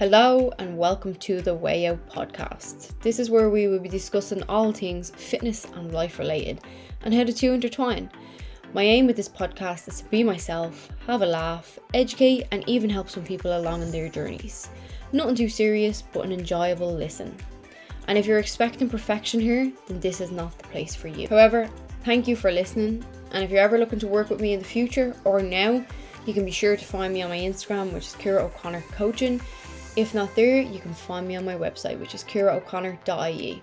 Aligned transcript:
Hello 0.00 0.50
and 0.58 0.78
welcome 0.78 1.14
to 1.16 1.42
the 1.42 1.54
Way 1.54 1.86
Out 1.86 2.08
podcast. 2.08 2.98
This 3.02 3.18
is 3.18 3.28
where 3.28 3.50
we 3.50 3.68
will 3.68 3.80
be 3.80 3.90
discussing 3.90 4.42
all 4.44 4.72
things 4.72 5.10
fitness 5.10 5.66
and 5.74 5.92
life 5.92 6.18
related 6.18 6.62
and 7.02 7.12
how 7.12 7.24
the 7.24 7.34
two 7.34 7.52
intertwine. 7.52 8.10
My 8.72 8.82
aim 8.82 9.06
with 9.06 9.16
this 9.16 9.28
podcast 9.28 9.88
is 9.88 10.00
to 10.00 10.08
be 10.08 10.24
myself, 10.24 10.88
have 11.06 11.20
a 11.20 11.26
laugh, 11.26 11.78
educate, 11.92 12.46
and 12.50 12.66
even 12.66 12.88
help 12.88 13.10
some 13.10 13.24
people 13.24 13.58
along 13.58 13.82
in 13.82 13.90
their 13.90 14.08
journeys. 14.08 14.70
Nothing 15.12 15.34
too 15.34 15.50
serious, 15.50 16.00
but 16.00 16.24
an 16.24 16.32
enjoyable 16.32 16.94
listen. 16.94 17.36
And 18.08 18.16
if 18.16 18.24
you're 18.24 18.38
expecting 18.38 18.88
perfection 18.88 19.38
here, 19.38 19.70
then 19.86 20.00
this 20.00 20.22
is 20.22 20.30
not 20.30 20.56
the 20.56 20.68
place 20.68 20.94
for 20.94 21.08
you. 21.08 21.28
However, 21.28 21.68
thank 22.06 22.26
you 22.26 22.36
for 22.36 22.50
listening. 22.50 23.04
And 23.32 23.44
if 23.44 23.50
you're 23.50 23.60
ever 23.60 23.76
looking 23.76 23.98
to 23.98 24.08
work 24.08 24.30
with 24.30 24.40
me 24.40 24.54
in 24.54 24.60
the 24.60 24.64
future 24.64 25.14
or 25.24 25.42
now, 25.42 25.84
you 26.24 26.32
can 26.32 26.46
be 26.46 26.50
sure 26.50 26.76
to 26.76 26.84
find 26.84 27.12
me 27.12 27.20
on 27.20 27.28
my 27.28 27.38
Instagram, 27.38 27.92
which 27.92 28.06
is 28.06 28.14
Ciara 28.14 28.44
O'Connor 28.44 28.82
Coaching 28.92 29.42
if 29.96 30.14
not 30.14 30.34
there, 30.34 30.60
you 30.60 30.78
can 30.78 30.94
find 30.94 31.26
me 31.26 31.36
on 31.36 31.44
my 31.44 31.54
website, 31.54 31.98
which 31.98 32.14
is 32.14 32.24
ciaraoconnor.ie. 32.24 33.62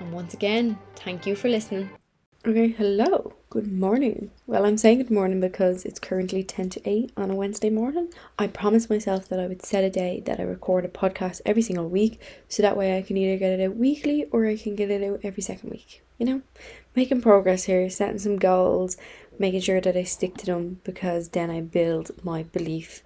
And 0.00 0.12
once 0.12 0.34
again, 0.34 0.78
thank 0.96 1.26
you 1.26 1.34
for 1.34 1.48
listening. 1.48 1.90
Okay, 2.46 2.68
hello. 2.68 3.34
Good 3.50 3.72
morning. 3.72 4.30
Well, 4.46 4.64
I'm 4.64 4.76
saying 4.76 4.98
good 4.98 5.10
morning 5.10 5.40
because 5.40 5.84
it's 5.84 5.98
currently 5.98 6.44
10 6.44 6.70
to 6.70 6.88
8 6.88 7.12
on 7.16 7.30
a 7.30 7.34
Wednesday 7.34 7.68
morning. 7.68 8.12
I 8.38 8.46
promised 8.46 8.88
myself 8.88 9.28
that 9.28 9.40
I 9.40 9.46
would 9.48 9.64
set 9.64 9.82
a 9.82 9.90
day 9.90 10.22
that 10.24 10.38
I 10.38 10.44
record 10.44 10.84
a 10.84 10.88
podcast 10.88 11.40
every 11.44 11.62
single 11.62 11.88
week 11.88 12.20
so 12.48 12.62
that 12.62 12.76
way 12.76 12.96
I 12.96 13.02
can 13.02 13.16
either 13.16 13.38
get 13.38 13.58
it 13.58 13.64
out 13.64 13.76
weekly 13.76 14.26
or 14.30 14.46
I 14.46 14.56
can 14.56 14.76
get 14.76 14.90
it 14.90 15.02
out 15.02 15.20
every 15.24 15.42
second 15.42 15.70
week. 15.70 16.02
You 16.18 16.26
know, 16.26 16.42
making 16.94 17.22
progress 17.22 17.64
here, 17.64 17.90
setting 17.90 18.18
some 18.18 18.38
goals, 18.38 18.96
making 19.38 19.60
sure 19.60 19.80
that 19.80 19.96
I 19.96 20.04
stick 20.04 20.36
to 20.38 20.46
them 20.46 20.80
because 20.84 21.30
then 21.30 21.50
I 21.50 21.60
build 21.60 22.12
my 22.24 22.44
belief 22.44 23.02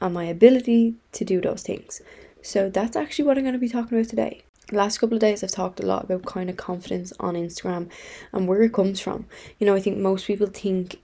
and 0.00 0.14
my 0.14 0.24
ability 0.24 0.94
to 1.12 1.24
do 1.24 1.40
those 1.40 1.62
things. 1.62 2.00
So 2.42 2.68
that's 2.68 2.96
actually 2.96 3.24
what 3.24 3.38
I'm 3.38 3.44
going 3.44 3.54
to 3.54 3.58
be 3.58 3.68
talking 3.68 3.98
about 3.98 4.08
today. 4.08 4.42
last 4.72 4.98
couple 4.98 5.16
of 5.16 5.20
days 5.20 5.42
I've 5.42 5.50
talked 5.50 5.80
a 5.80 5.86
lot 5.86 6.04
about 6.04 6.26
kind 6.26 6.50
of 6.50 6.56
confidence 6.56 7.12
on 7.20 7.34
Instagram 7.34 7.88
and 8.32 8.46
where 8.48 8.62
it 8.62 8.72
comes 8.72 9.00
from. 9.00 9.26
You 9.58 9.66
know, 9.66 9.74
I 9.74 9.80
think 9.80 9.98
most 9.98 10.26
people 10.26 10.48
think 10.48 11.00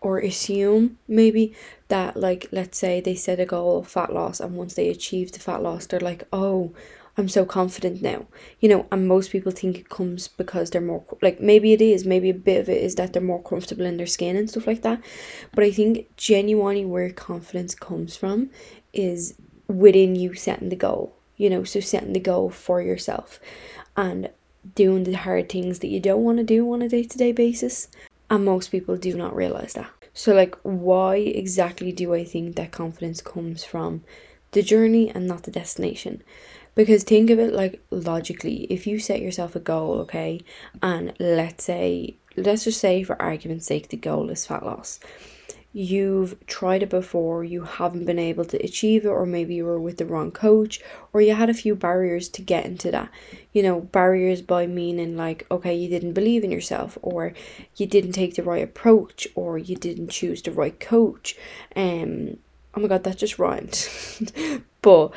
or 0.00 0.18
assume 0.18 0.98
maybe 1.08 1.52
that 1.88 2.16
like 2.16 2.46
let's 2.52 2.78
say 2.78 3.00
they 3.00 3.14
set 3.14 3.40
a 3.40 3.46
goal 3.46 3.78
of 3.78 3.88
fat 3.88 4.12
loss 4.12 4.38
and 4.40 4.56
once 4.56 4.74
they 4.74 4.88
achieve 4.88 5.32
the 5.32 5.40
fat 5.40 5.62
loss 5.62 5.86
they're 5.86 5.98
like, 6.00 6.24
"Oh, 6.32 6.72
I'm 7.18 7.28
so 7.28 7.44
confident 7.44 8.00
now. 8.00 8.26
You 8.60 8.68
know, 8.68 8.86
and 8.92 9.08
most 9.08 9.32
people 9.32 9.50
think 9.52 9.76
it 9.76 9.88
comes 9.88 10.28
because 10.28 10.70
they're 10.70 10.80
more 10.80 11.04
like 11.20 11.40
maybe 11.40 11.72
it 11.72 11.82
is, 11.82 12.04
maybe 12.04 12.30
a 12.30 12.34
bit 12.34 12.60
of 12.60 12.68
it 12.68 12.80
is 12.80 12.94
that 12.94 13.12
they're 13.12 13.20
more 13.20 13.42
comfortable 13.42 13.84
in 13.84 13.96
their 13.96 14.06
skin 14.06 14.36
and 14.36 14.48
stuff 14.48 14.66
like 14.66 14.82
that. 14.82 15.02
But 15.52 15.64
I 15.64 15.72
think 15.72 16.16
genuinely 16.16 16.84
where 16.84 17.10
confidence 17.10 17.74
comes 17.74 18.16
from 18.16 18.50
is 18.92 19.34
within 19.66 20.14
you 20.14 20.34
setting 20.34 20.68
the 20.68 20.76
goal. 20.76 21.14
You 21.36 21.50
know, 21.50 21.64
so 21.64 21.80
setting 21.80 22.14
the 22.14 22.20
goal 22.20 22.50
for 22.50 22.80
yourself 22.80 23.40
and 23.96 24.30
doing 24.74 25.04
the 25.04 25.12
hard 25.12 25.48
things 25.48 25.80
that 25.80 25.88
you 25.88 26.00
don't 26.00 26.24
want 26.24 26.38
to 26.38 26.44
do 26.44 26.72
on 26.72 26.82
a 26.82 26.88
day 26.88 27.02
to 27.02 27.18
day 27.18 27.32
basis. 27.32 27.88
And 28.30 28.44
most 28.44 28.70
people 28.70 28.96
do 28.96 29.16
not 29.16 29.34
realize 29.34 29.72
that. 29.74 29.90
So, 30.12 30.34
like, 30.34 30.56
why 30.62 31.16
exactly 31.16 31.92
do 31.92 32.12
I 32.14 32.24
think 32.24 32.56
that 32.56 32.72
confidence 32.72 33.20
comes 33.20 33.64
from 33.64 34.02
the 34.50 34.62
journey 34.62 35.10
and 35.10 35.26
not 35.26 35.44
the 35.44 35.50
destination? 35.50 36.22
Because 36.78 37.02
think 37.02 37.28
of 37.30 37.40
it 37.40 37.52
like 37.52 37.82
logically, 37.90 38.68
if 38.70 38.86
you 38.86 39.00
set 39.00 39.20
yourself 39.20 39.56
a 39.56 39.58
goal, 39.58 39.94
okay, 40.02 40.42
and 40.80 41.12
let's 41.18 41.64
say, 41.64 42.14
let's 42.36 42.62
just 42.62 42.78
say 42.78 43.02
for 43.02 43.20
argument's 43.20 43.66
sake, 43.66 43.88
the 43.88 43.96
goal 43.96 44.30
is 44.30 44.46
fat 44.46 44.64
loss. 44.64 45.00
You've 45.72 46.36
tried 46.46 46.84
it 46.84 46.88
before, 46.88 47.42
you 47.42 47.64
haven't 47.64 48.04
been 48.04 48.20
able 48.20 48.44
to 48.44 48.64
achieve 48.64 49.04
it, 49.04 49.08
or 49.08 49.26
maybe 49.26 49.56
you 49.56 49.64
were 49.64 49.80
with 49.80 49.96
the 49.96 50.06
wrong 50.06 50.30
coach, 50.30 50.80
or 51.12 51.20
you 51.20 51.34
had 51.34 51.50
a 51.50 51.54
few 51.62 51.74
barriers 51.74 52.28
to 52.28 52.42
get 52.42 52.64
into 52.64 52.92
that. 52.92 53.10
You 53.52 53.64
know, 53.64 53.80
barriers 53.80 54.40
by 54.40 54.68
meaning 54.68 55.16
like, 55.16 55.48
okay, 55.50 55.74
you 55.74 55.88
didn't 55.88 56.12
believe 56.12 56.44
in 56.44 56.52
yourself, 56.52 56.96
or 57.02 57.32
you 57.74 57.86
didn't 57.88 58.12
take 58.12 58.36
the 58.36 58.44
right 58.44 58.62
approach, 58.62 59.26
or 59.34 59.58
you 59.58 59.74
didn't 59.74 60.10
choose 60.10 60.42
the 60.42 60.52
right 60.52 60.78
coach. 60.78 61.36
Um, 61.74 62.36
oh 62.76 62.80
my 62.82 62.86
god, 62.86 63.02
that 63.02 63.18
just 63.18 63.36
rhymed. 63.36 63.88
but 64.82 65.12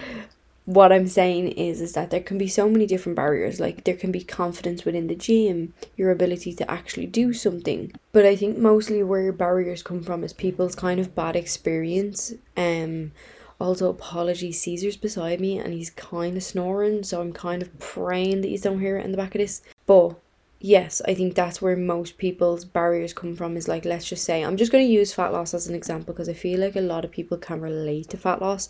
what 0.66 0.92
I'm 0.92 1.08
saying 1.08 1.50
is 1.50 1.82
is 1.82 1.94
that 1.94 2.12
there 2.12 2.22
can 2.22 2.38
be 2.38 2.48
so 2.48 2.70
many 2.70 2.86
different 2.86 3.16
barriers. 3.16 3.60
Like 3.60 3.84
there 3.84 3.96
can 3.96 4.12
be 4.12 4.24
confidence 4.24 4.86
within 4.86 5.08
the 5.08 5.16
gym, 5.16 5.74
your 5.98 6.12
ability 6.12 6.54
to 6.56 6.70
actually 6.70 7.08
do 7.08 7.34
something. 7.34 7.92
But 8.12 8.26
I 8.26 8.36
think 8.36 8.58
mostly 8.58 9.04
where 9.04 9.32
barriers 9.32 9.84
come 9.84 10.04
from 10.04 10.24
is 10.24 10.34
people's 10.34 10.76
kind 10.76 11.00
of 11.00 11.16
bad 11.16 11.36
experience. 11.36 12.34
Um 12.56 13.12
also 13.60 13.90
apologies, 13.90 14.62
Caesar's 14.62 14.98
beside 14.98 15.40
me 15.40 15.60
and 15.60 15.74
he's 15.74 15.92
kind 15.92 16.36
of 16.36 16.44
snoring, 16.44 17.04
so 17.04 17.22
I'm 17.22 17.32
kind 17.32 17.62
of 17.62 17.78
praying 17.80 18.42
that 18.42 18.50
you 18.50 18.58
don't 18.58 18.80
hear 18.80 18.98
it 18.98 19.06
in 19.06 19.12
the 19.12 19.18
back 19.18 19.36
of 19.36 19.40
this. 19.40 19.62
But 19.86 20.16
yes, 20.62 21.02
I 21.06 21.14
think 21.14 21.36
that's 21.36 21.62
where 21.62 21.76
most 21.76 22.18
people's 22.18 22.66
barriers 22.66 23.14
come 23.14 23.36
from 23.36 23.58
is 23.58 23.68
like 23.68 23.86
let's 23.86 24.08
just 24.08 24.24
say 24.24 24.44
I'm 24.44 24.58
just 24.58 24.72
going 24.72 24.86
to 24.86 24.94
use 24.94 25.14
fat 25.14 25.34
loss 25.34 25.54
as 25.54 25.68
an 25.68 25.76
example 25.76 26.14
because 26.14 26.30
I 26.30 26.34
feel 26.34 26.60
like 26.60 26.76
a 26.76 26.82
lot 26.82 27.04
of 27.04 27.12
people 27.12 27.38
can 27.38 27.62
relate 27.62 28.10
to 28.10 28.18
fat 28.18 28.42
loss 28.42 28.70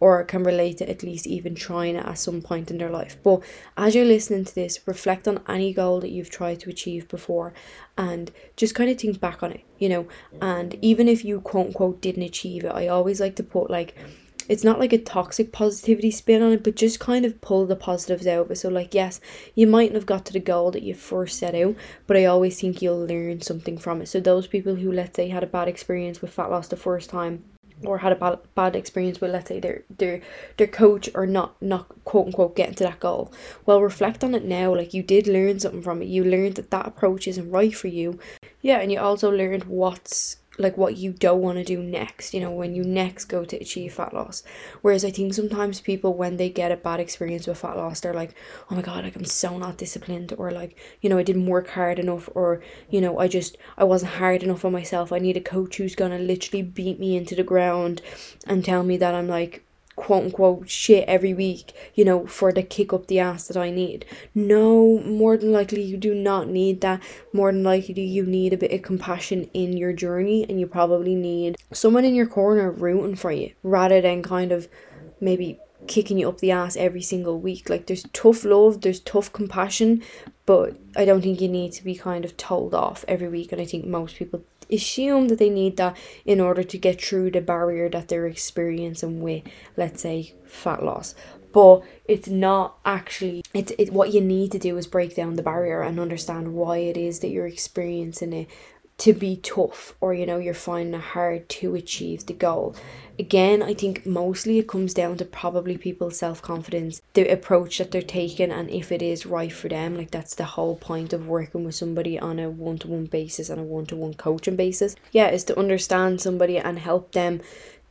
or 0.00 0.24
can 0.24 0.42
relate 0.42 0.78
to 0.78 0.88
at 0.88 1.02
least 1.02 1.26
even 1.26 1.54
trying 1.54 1.94
it 1.94 2.06
at 2.06 2.18
some 2.18 2.40
point 2.40 2.70
in 2.70 2.78
their 2.78 2.88
life. 2.88 3.18
But 3.22 3.42
as 3.76 3.94
you're 3.94 4.06
listening 4.06 4.46
to 4.46 4.54
this, 4.54 4.80
reflect 4.86 5.28
on 5.28 5.42
any 5.46 5.74
goal 5.74 6.00
that 6.00 6.10
you've 6.10 6.30
tried 6.30 6.60
to 6.60 6.70
achieve 6.70 7.06
before 7.08 7.52
and 7.98 8.32
just 8.56 8.74
kind 8.74 8.90
of 8.90 8.98
think 8.98 9.20
back 9.20 9.42
on 9.42 9.52
it, 9.52 9.60
you 9.78 9.90
know. 9.90 10.08
And 10.40 10.76
even 10.80 11.06
if 11.06 11.22
you 11.24 11.40
quote 11.42 11.68
unquote 11.68 12.00
didn't 12.00 12.22
achieve 12.22 12.64
it, 12.64 12.72
I 12.72 12.88
always 12.88 13.20
like 13.20 13.36
to 13.36 13.42
put 13.42 13.70
like 13.70 13.94
it's 14.50 14.64
not 14.64 14.80
like 14.80 14.92
a 14.92 14.98
toxic 14.98 15.52
positivity 15.52 16.10
spin 16.10 16.42
on 16.42 16.50
it, 16.50 16.64
but 16.64 16.74
just 16.74 16.98
kind 16.98 17.24
of 17.24 17.40
pull 17.40 17.66
the 17.66 17.76
positives 17.76 18.26
out 18.26 18.46
of 18.46 18.50
it. 18.50 18.56
So, 18.56 18.68
like, 18.68 18.92
yes, 18.92 19.20
you 19.54 19.68
mightn't 19.68 19.94
have 19.94 20.06
got 20.06 20.26
to 20.26 20.32
the 20.32 20.40
goal 20.40 20.72
that 20.72 20.82
you 20.82 20.92
first 20.92 21.38
set 21.38 21.54
out, 21.54 21.76
but 22.08 22.16
I 22.16 22.24
always 22.24 22.60
think 22.60 22.82
you'll 22.82 23.06
learn 23.06 23.42
something 23.42 23.78
from 23.78 24.02
it. 24.02 24.06
So, 24.06 24.18
those 24.18 24.48
people 24.48 24.74
who, 24.74 24.90
let's 24.90 25.14
say, 25.14 25.28
had 25.28 25.44
a 25.44 25.46
bad 25.46 25.68
experience 25.68 26.20
with 26.20 26.32
fat 26.32 26.50
loss 26.50 26.66
the 26.66 26.74
first 26.74 27.08
time, 27.08 27.44
or 27.84 27.98
had 27.98 28.10
a 28.10 28.16
bad, 28.16 28.40
bad 28.56 28.74
experience 28.74 29.20
with 29.20 29.30
let's 29.30 29.48
say 29.48 29.60
their 29.60 29.84
their 29.88 30.20
their 30.56 30.66
coach 30.66 31.08
or 31.14 31.26
not 31.26 31.54
not 31.62 31.86
quote 32.04 32.26
unquote 32.26 32.56
getting 32.56 32.74
to 32.74 32.84
that 32.84 33.00
goal 33.00 33.32
well 33.64 33.80
reflect 33.80 34.22
on 34.22 34.34
it 34.34 34.44
now 34.44 34.74
like 34.74 34.92
you 34.92 35.02
did 35.02 35.26
learn 35.26 35.58
something 35.58 35.80
from 35.80 36.02
it 36.02 36.06
you 36.06 36.22
learned 36.22 36.56
that 36.56 36.70
that 36.70 36.86
approach 36.86 37.26
isn't 37.26 37.50
right 37.50 37.74
for 37.74 37.88
you 37.88 38.18
yeah 38.60 38.80
and 38.80 38.92
you 38.92 38.98
also 38.98 39.30
learned 39.30 39.64
what's 39.64 40.36
like 40.60 40.76
what 40.76 40.96
you 40.96 41.12
don't 41.12 41.40
want 41.40 41.58
to 41.58 41.64
do 41.64 41.82
next, 41.82 42.34
you 42.34 42.40
know, 42.40 42.50
when 42.50 42.74
you 42.74 42.84
next 42.84 43.24
go 43.24 43.44
to 43.44 43.56
achieve 43.56 43.94
fat 43.94 44.14
loss. 44.14 44.42
Whereas 44.82 45.04
I 45.04 45.10
think 45.10 45.34
sometimes 45.34 45.80
people, 45.80 46.14
when 46.14 46.36
they 46.36 46.50
get 46.50 46.70
a 46.70 46.76
bad 46.76 47.00
experience 47.00 47.46
with 47.46 47.58
fat 47.58 47.76
loss, 47.76 48.00
they're 48.00 48.14
like, 48.14 48.34
oh 48.70 48.74
my 48.74 48.82
God, 48.82 49.04
like 49.04 49.16
I'm 49.16 49.24
so 49.24 49.58
not 49.58 49.78
disciplined, 49.78 50.34
or 50.38 50.50
like, 50.50 50.78
you 51.00 51.10
know, 51.10 51.18
I 51.18 51.22
didn't 51.22 51.46
work 51.46 51.70
hard 51.70 51.98
enough, 51.98 52.28
or, 52.34 52.62
you 52.88 53.00
know, 53.00 53.18
I 53.18 53.26
just, 53.26 53.56
I 53.76 53.84
wasn't 53.84 54.12
hard 54.12 54.42
enough 54.42 54.64
on 54.64 54.72
myself. 54.72 55.12
I 55.12 55.18
need 55.18 55.36
a 55.36 55.40
coach 55.40 55.78
who's 55.78 55.94
gonna 55.94 56.18
literally 56.18 56.62
beat 56.62 57.00
me 57.00 57.16
into 57.16 57.34
the 57.34 57.42
ground 57.42 58.02
and 58.46 58.64
tell 58.64 58.82
me 58.82 58.96
that 58.98 59.14
I'm 59.14 59.28
like, 59.28 59.64
quote 59.96 60.24
unquote 60.24 60.68
shit 60.68 61.04
every 61.08 61.34
week, 61.34 61.72
you 61.94 62.04
know, 62.04 62.26
for 62.26 62.52
the 62.52 62.62
kick 62.62 62.92
up 62.92 63.06
the 63.06 63.18
ass 63.18 63.48
that 63.48 63.56
I 63.56 63.70
need. 63.70 64.06
No, 64.34 65.00
more 65.00 65.36
than 65.36 65.52
likely 65.52 65.82
you 65.82 65.96
do 65.96 66.14
not 66.14 66.48
need 66.48 66.80
that. 66.80 67.02
More 67.32 67.52
than 67.52 67.62
likely 67.62 68.02
you 68.02 68.24
need 68.24 68.52
a 68.52 68.58
bit 68.58 68.72
of 68.72 68.82
compassion 68.82 69.50
in 69.52 69.76
your 69.76 69.92
journey 69.92 70.46
and 70.48 70.58
you 70.58 70.66
probably 70.66 71.14
need 71.14 71.56
someone 71.72 72.04
in 72.04 72.14
your 72.14 72.26
corner 72.26 72.70
rooting 72.70 73.16
for 73.16 73.32
you 73.32 73.52
rather 73.62 74.00
than 74.00 74.22
kind 74.22 74.52
of 74.52 74.68
maybe 75.20 75.58
kicking 75.86 76.18
you 76.18 76.28
up 76.28 76.38
the 76.38 76.50
ass 76.50 76.76
every 76.76 77.02
single 77.02 77.38
week. 77.38 77.68
Like 77.68 77.86
there's 77.86 78.06
tough 78.12 78.44
love, 78.44 78.80
there's 78.80 79.00
tough 79.00 79.32
compassion, 79.32 80.02
but 80.46 80.76
I 80.96 81.04
don't 81.04 81.20
think 81.20 81.40
you 81.40 81.48
need 81.48 81.72
to 81.72 81.84
be 81.84 81.94
kind 81.94 82.24
of 82.24 82.36
told 82.36 82.74
off 82.74 83.04
every 83.08 83.28
week 83.28 83.52
and 83.52 83.60
I 83.60 83.64
think 83.64 83.86
most 83.86 84.16
people 84.16 84.44
assume 84.72 85.28
that 85.28 85.38
they 85.38 85.50
need 85.50 85.76
that 85.76 85.96
in 86.24 86.40
order 86.40 86.62
to 86.62 86.78
get 86.78 87.00
through 87.00 87.30
the 87.30 87.40
barrier 87.40 87.88
that 87.88 88.08
they're 88.08 88.26
experiencing 88.26 89.20
with, 89.20 89.42
let's 89.76 90.02
say, 90.02 90.34
fat 90.44 90.82
loss. 90.84 91.14
But 91.52 91.82
it's 92.04 92.28
not 92.28 92.78
actually 92.84 93.42
it's 93.52 93.72
it 93.76 93.92
what 93.92 94.14
you 94.14 94.20
need 94.20 94.52
to 94.52 94.58
do 94.58 94.76
is 94.76 94.86
break 94.86 95.16
down 95.16 95.34
the 95.34 95.42
barrier 95.42 95.82
and 95.82 95.98
understand 95.98 96.54
why 96.54 96.78
it 96.78 96.96
is 96.96 97.20
that 97.20 97.30
you're 97.30 97.46
experiencing 97.46 98.32
it 98.32 98.48
to 99.00 99.14
be 99.14 99.34
tough 99.36 99.94
or 99.98 100.12
you 100.12 100.26
know 100.26 100.36
you're 100.36 100.52
finding 100.52 101.00
it 101.00 101.00
hard 101.00 101.48
to 101.48 101.74
achieve 101.74 102.26
the 102.26 102.34
goal. 102.34 102.76
Again 103.18 103.62
i 103.62 103.74
think 103.74 104.06
mostly 104.06 104.58
it 104.58 104.68
comes 104.68 104.94
down 104.94 105.18
to 105.18 105.26
probably 105.26 105.76
people's 105.76 106.18
self-confidence 106.18 107.02
the 107.12 107.28
approach 107.28 107.76
that 107.76 107.90
they're 107.90 108.00
taking 108.02 108.50
and 108.50 108.70
if 108.70 108.90
it 108.90 109.02
is 109.02 109.26
right 109.26 109.52
for 109.52 109.68
them 109.68 109.96
like 109.96 110.10
that's 110.10 110.34
the 110.34 110.52
whole 110.56 110.76
point 110.76 111.12
of 111.12 111.26
working 111.26 111.64
with 111.64 111.74
somebody 111.74 112.18
on 112.18 112.38
a 112.38 112.48
one-to-one 112.48 113.06
basis 113.06 113.50
and 113.50 113.60
a 113.60 113.64
one-to-one 113.64 114.14
coaching 114.14 114.56
basis. 114.56 114.96
Yeah 115.12 115.28
is 115.28 115.44
to 115.44 115.58
understand 115.58 116.20
somebody 116.20 116.56
and 116.56 116.78
help 116.78 117.12
them 117.12 117.40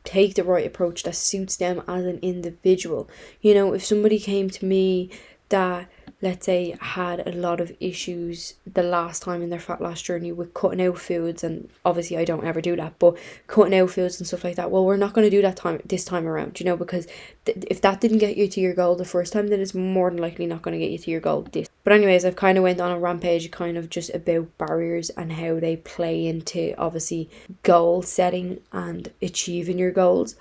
take 0.02 0.34
the 0.34 0.44
right 0.44 0.66
approach 0.66 1.04
that 1.04 1.14
suits 1.14 1.56
them 1.56 1.82
as 1.86 2.04
an 2.04 2.18
individual. 2.22 3.08
You 3.40 3.54
know 3.54 3.72
if 3.72 3.84
somebody 3.84 4.18
came 4.18 4.50
to 4.50 4.64
me 4.64 5.10
that 5.50 5.88
let's 6.22 6.44
say, 6.46 6.76
had 6.80 7.26
a 7.26 7.32
lot 7.32 7.60
of 7.60 7.72
issues 7.80 8.54
the 8.70 8.82
last 8.82 9.22
time 9.22 9.42
in 9.42 9.50
their 9.50 9.58
fat 9.58 9.80
loss 9.80 10.02
journey 10.02 10.32
with 10.32 10.52
cutting 10.52 10.82
out 10.82 10.98
foods, 10.98 11.42
and 11.42 11.70
obviously 11.84 12.18
I 12.18 12.24
don't 12.24 12.44
ever 12.44 12.60
do 12.60 12.76
that, 12.76 12.98
but 12.98 13.16
cutting 13.46 13.78
out 13.78 13.90
foods 13.90 14.18
and 14.18 14.26
stuff 14.26 14.44
like 14.44 14.56
that. 14.56 14.70
Well, 14.70 14.84
we're 14.84 14.96
not 14.96 15.14
going 15.14 15.26
to 15.26 15.30
do 15.30 15.42
that 15.42 15.56
time 15.56 15.80
this 15.84 16.04
time 16.04 16.26
around, 16.26 16.60
you 16.60 16.66
know, 16.66 16.76
because 16.76 17.06
th- 17.46 17.64
if 17.70 17.80
that 17.80 18.00
didn't 18.00 18.18
get 18.18 18.36
you 18.36 18.48
to 18.48 18.60
your 18.60 18.74
goal 18.74 18.96
the 18.96 19.04
first 19.04 19.32
time, 19.32 19.48
then 19.48 19.60
it's 19.60 19.74
more 19.74 20.10
than 20.10 20.20
likely 20.20 20.46
not 20.46 20.62
going 20.62 20.78
to 20.78 20.84
get 20.84 20.92
you 20.92 20.98
to 20.98 21.10
your 21.10 21.20
goal 21.20 21.42
this. 21.52 21.68
But 21.84 21.94
anyways, 21.94 22.24
I've 22.24 22.36
kind 22.36 22.58
of 22.58 22.64
went 22.64 22.80
on 22.80 22.90
a 22.90 22.98
rampage, 22.98 23.50
kind 23.50 23.78
of 23.78 23.88
just 23.88 24.10
about 24.14 24.56
barriers 24.58 25.08
and 25.10 25.32
how 25.32 25.58
they 25.58 25.76
play 25.76 26.26
into 26.26 26.74
obviously 26.76 27.30
goal 27.62 28.02
setting 28.02 28.60
and 28.72 29.10
achieving 29.22 29.78
your 29.78 29.90
goals. 29.90 30.36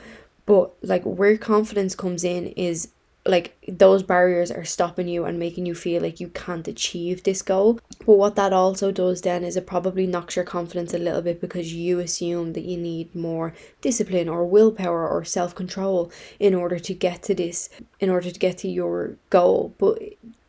But 0.46 0.72
like 0.82 1.04
where 1.04 1.38
confidence 1.38 1.96
comes 1.96 2.24
in 2.24 2.48
is 2.48 2.90
like 3.30 3.56
those 3.68 4.04
barriers 4.04 4.52
are 4.52 4.66
stopping 4.66 5.08
you 5.08 5.26
and 5.26 5.40
making 5.40 5.66
you 5.66 5.76
feel 5.76 6.02
like 6.02 6.20
you 6.20 6.28
can't 6.30 6.68
achieve 6.68 7.24
this 7.24 7.42
goal. 7.42 7.80
But 8.06 8.18
what 8.18 8.36
that 8.36 8.54
also 8.54 8.92
does 8.92 9.22
then 9.22 9.44
is 9.44 9.56
it 9.56 9.68
probably 9.68 10.08
knocks 10.08 10.36
your 10.36 10.46
confidence 10.46 10.94
a 10.94 10.98
little 10.98 11.22
bit 11.22 11.40
because 11.40 11.74
you 11.74 12.00
assume 12.00 12.54
that 12.54 12.66
you 12.66 12.78
need 12.78 13.14
more 13.16 13.54
discipline 13.82 14.28
or 14.28 14.46
willpower 14.46 15.08
or 15.08 15.24
self 15.24 15.56
control 15.56 16.12
in 16.40 16.54
order 16.56 16.80
to 16.80 16.94
get 16.94 17.24
to 17.24 17.36
this, 17.36 17.70
in 18.00 18.10
order 18.10 18.32
to 18.32 18.40
get 18.40 18.58
to 18.60 18.68
your 18.68 19.16
goal. 19.30 19.74
But 19.78 20.02